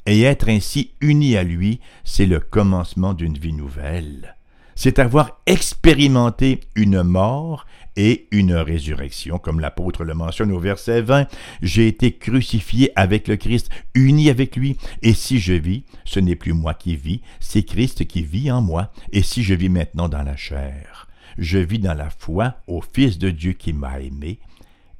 et 0.06 0.22
être 0.22 0.48
ainsi 0.48 0.92
uni 1.00 1.36
à 1.36 1.42
lui, 1.42 1.80
c'est 2.04 2.26
le 2.26 2.40
commencement 2.40 3.14
d'une 3.14 3.38
vie 3.38 3.52
nouvelle. 3.52 4.34
c'est 4.78 4.98
avoir 4.98 5.40
expérimenté 5.46 6.60
une 6.74 7.02
mort 7.02 7.66
et 7.96 8.28
une 8.30 8.54
résurrection, 8.54 9.38
comme 9.38 9.60
l'apôtre 9.60 10.04
le 10.04 10.14
mentionne 10.14 10.52
au 10.52 10.58
verset 10.58 11.02
20. 11.02 11.26
J'ai 11.62 11.88
été 11.88 12.12
crucifié 12.12 12.92
avec 12.94 13.28
le 13.28 13.36
Christ, 13.36 13.70
uni 13.94 14.30
avec 14.30 14.56
lui, 14.56 14.76
et 15.02 15.14
si 15.14 15.38
je 15.38 15.54
vis, 15.54 15.84
ce 16.04 16.20
n'est 16.20 16.36
plus 16.36 16.52
moi 16.52 16.74
qui 16.74 16.96
vis, 16.96 17.20
c'est 17.40 17.62
Christ 17.62 18.06
qui 18.06 18.22
vit 18.22 18.50
en 18.50 18.60
moi, 18.60 18.92
et 19.12 19.22
si 19.22 19.42
je 19.42 19.54
vis 19.54 19.68
maintenant 19.68 20.08
dans 20.08 20.22
la 20.22 20.36
chair, 20.36 21.08
je 21.38 21.58
vis 21.58 21.78
dans 21.78 21.94
la 21.94 22.10
foi 22.10 22.56
au 22.66 22.80
Fils 22.80 23.18
de 23.18 23.30
Dieu 23.30 23.52
qui 23.52 23.72
m'a 23.72 24.00
aimé 24.00 24.38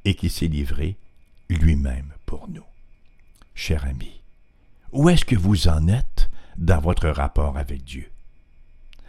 et 0.04 0.14
qui 0.14 0.28
s'est 0.28 0.48
livré 0.48 0.96
lui-même 1.48 2.12
pour 2.24 2.48
nous. 2.48 2.64
Cher 3.54 3.85
ami, 3.87 4.20
où 4.92 5.09
est-ce 5.09 5.24
que 5.24 5.37
vous 5.37 5.68
en 5.68 5.88
êtes 5.88 6.30
dans 6.59 6.80
votre 6.80 7.09
rapport 7.09 7.56
avec 7.59 7.85
Dieu? 7.85 8.11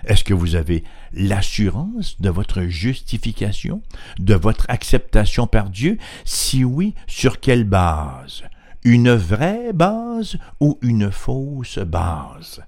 Est-ce 0.06 0.24
que 0.24 0.34
vous 0.34 0.56
avez 0.56 0.84
l'assurance 1.14 2.20
de 2.22 2.30
votre 2.30 2.64
justification, 2.64 3.82
de 4.20 4.36
votre 4.36 4.66
acceptation 4.70 5.48
par 5.48 5.70
Dieu? 5.70 5.98
Si 6.24 6.64
oui, 6.64 6.94
sur 7.08 7.40
quelle 7.40 7.64
base? 7.64 8.44
Une 8.84 9.12
vraie 9.12 9.74
base 9.74 10.38
ou 10.60 10.78
une 10.82 11.12
fausse 11.12 11.80
base? 11.80 12.64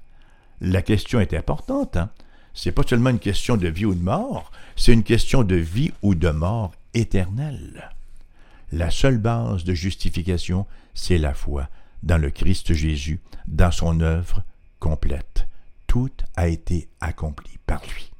La 0.59 0.81
question 0.81 1.19
est 1.19 1.33
importante. 1.33 1.97
Hein? 1.97 2.09
Ce 2.53 2.67
n'est 2.67 2.73
pas 2.73 2.83
seulement 2.83 3.11
une 3.11 3.19
question 3.19 3.57
de 3.57 3.67
vie 3.67 3.85
ou 3.85 3.93
de 3.93 4.03
mort, 4.03 4.51
c'est 4.75 4.91
une 4.91 5.03
question 5.03 5.43
de 5.43 5.55
vie 5.55 5.93
ou 6.01 6.15
de 6.15 6.29
mort 6.29 6.73
éternelle. 6.93 7.91
La 8.71 8.91
seule 8.91 9.17
base 9.17 9.63
de 9.63 9.73
justification, 9.73 10.65
c'est 10.93 11.17
la 11.17 11.33
foi 11.33 11.69
dans 12.03 12.17
le 12.17 12.31
Christ 12.31 12.73
Jésus, 12.73 13.19
dans 13.47 13.71
son 13.71 14.01
œuvre 14.01 14.43
complète 14.79 15.48
tout 15.89 16.11
a 16.37 16.47
été 16.47 16.87
accompli 17.01 17.57
par 17.65 17.81
lui. 17.81 18.11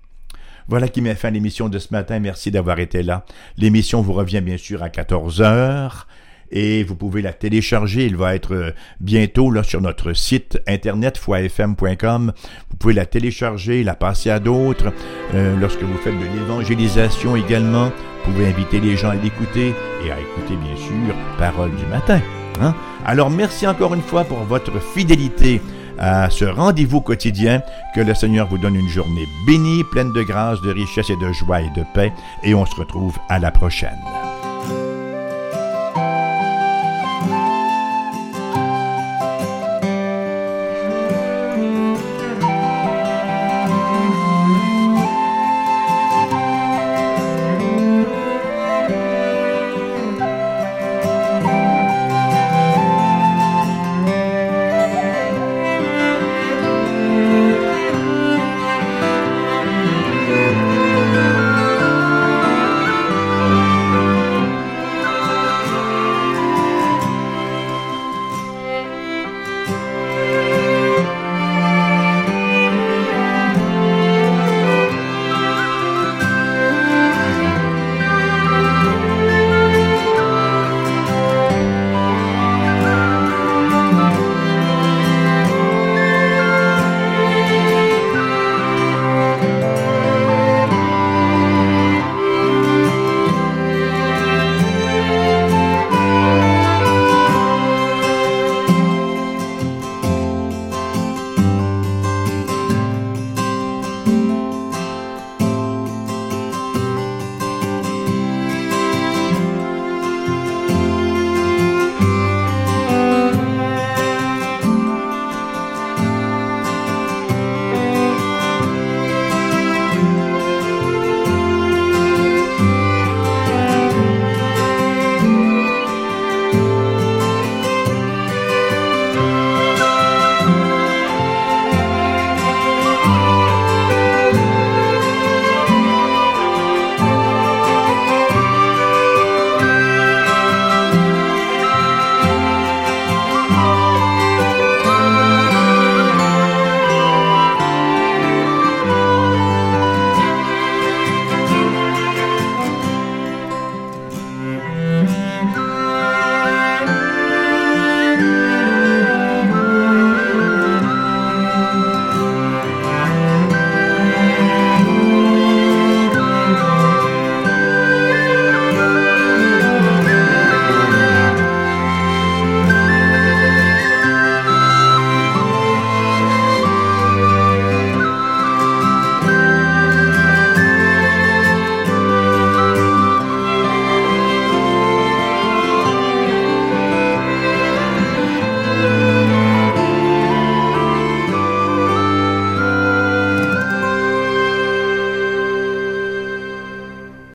Voilà 0.67 0.88
qui 0.88 1.01
met 1.01 1.15
fin 1.15 1.29
à 1.29 1.32
l'émission 1.32 1.69
de 1.69 1.79
ce 1.79 1.89
matin. 1.91 2.19
Merci 2.19 2.51
d'avoir 2.51 2.79
été 2.79 3.03
là. 3.03 3.25
L'émission 3.58 4.01
vous 4.01 4.13
revient 4.13 4.41
bien 4.41 4.58
sûr 4.58 4.84
à 4.84 4.89
14 4.89 5.41
heures 5.41 6.08
et 6.51 6.84
vous 6.84 6.95
pouvez 6.95 7.21
la 7.21 7.32
télécharger. 7.32 8.08
Il 8.08 8.17
va 8.17 8.34
être 8.34 8.55
euh, 8.55 8.71
bientôt 8.99 9.51
là 9.51 9.62
sur 9.62 9.82
notre 9.82 10.13
site 10.13 10.60
internet 10.67 11.17
foifm.com. 11.17 12.34
Vous 12.71 12.77
pouvez 12.77 12.93
la 12.93 13.05
télécharger, 13.05 13.84
la 13.84 13.95
passer 13.95 14.32
à 14.32 14.39
d'autres. 14.39 14.91
Euh, 15.36 15.55
lorsque 15.60 15.84
vous 15.84 15.97
faites 15.97 16.17
de 16.17 16.25
l'évangélisation 16.25 17.36
également, 17.36 17.91
vous 18.25 18.32
pouvez 18.32 18.47
inviter 18.47 18.79
les 18.79 18.97
gens 18.97 19.12
à 19.12 19.15
l'écouter 19.15 19.75
et 20.03 20.12
à 20.12 20.19
écouter 20.19 20.55
bien 20.55 20.75
sûr 20.75 21.15
Parole 21.38 21.75
du 21.75 21.86
matin. 21.86 22.19
Hein. 22.62 22.73
Alors 23.05 23.29
merci 23.29 23.67
encore 23.67 23.93
une 23.93 24.01
fois 24.01 24.23
pour 24.23 24.39
votre 24.39 24.82
fidélité 24.82 25.62
à 25.99 26.29
ce 26.29 26.45
rendez-vous 26.45 27.01
quotidien. 27.01 27.62
Que 27.93 28.01
le 28.01 28.15
Seigneur 28.15 28.47
vous 28.47 28.57
donne 28.57 28.75
une 28.75 28.89
journée 28.89 29.27
bénie, 29.45 29.83
pleine 29.91 30.12
de 30.13 30.23
grâce, 30.23 30.62
de 30.62 30.71
richesse 30.71 31.09
et 31.09 31.17
de 31.17 31.31
joie 31.31 31.62
et 31.62 31.69
de 31.75 31.83
paix. 31.93 32.12
Et 32.43 32.55
on 32.55 32.65
se 32.65 32.75
retrouve 32.75 33.17
à 33.29 33.39
la 33.39 33.51
prochaine. 33.51 33.99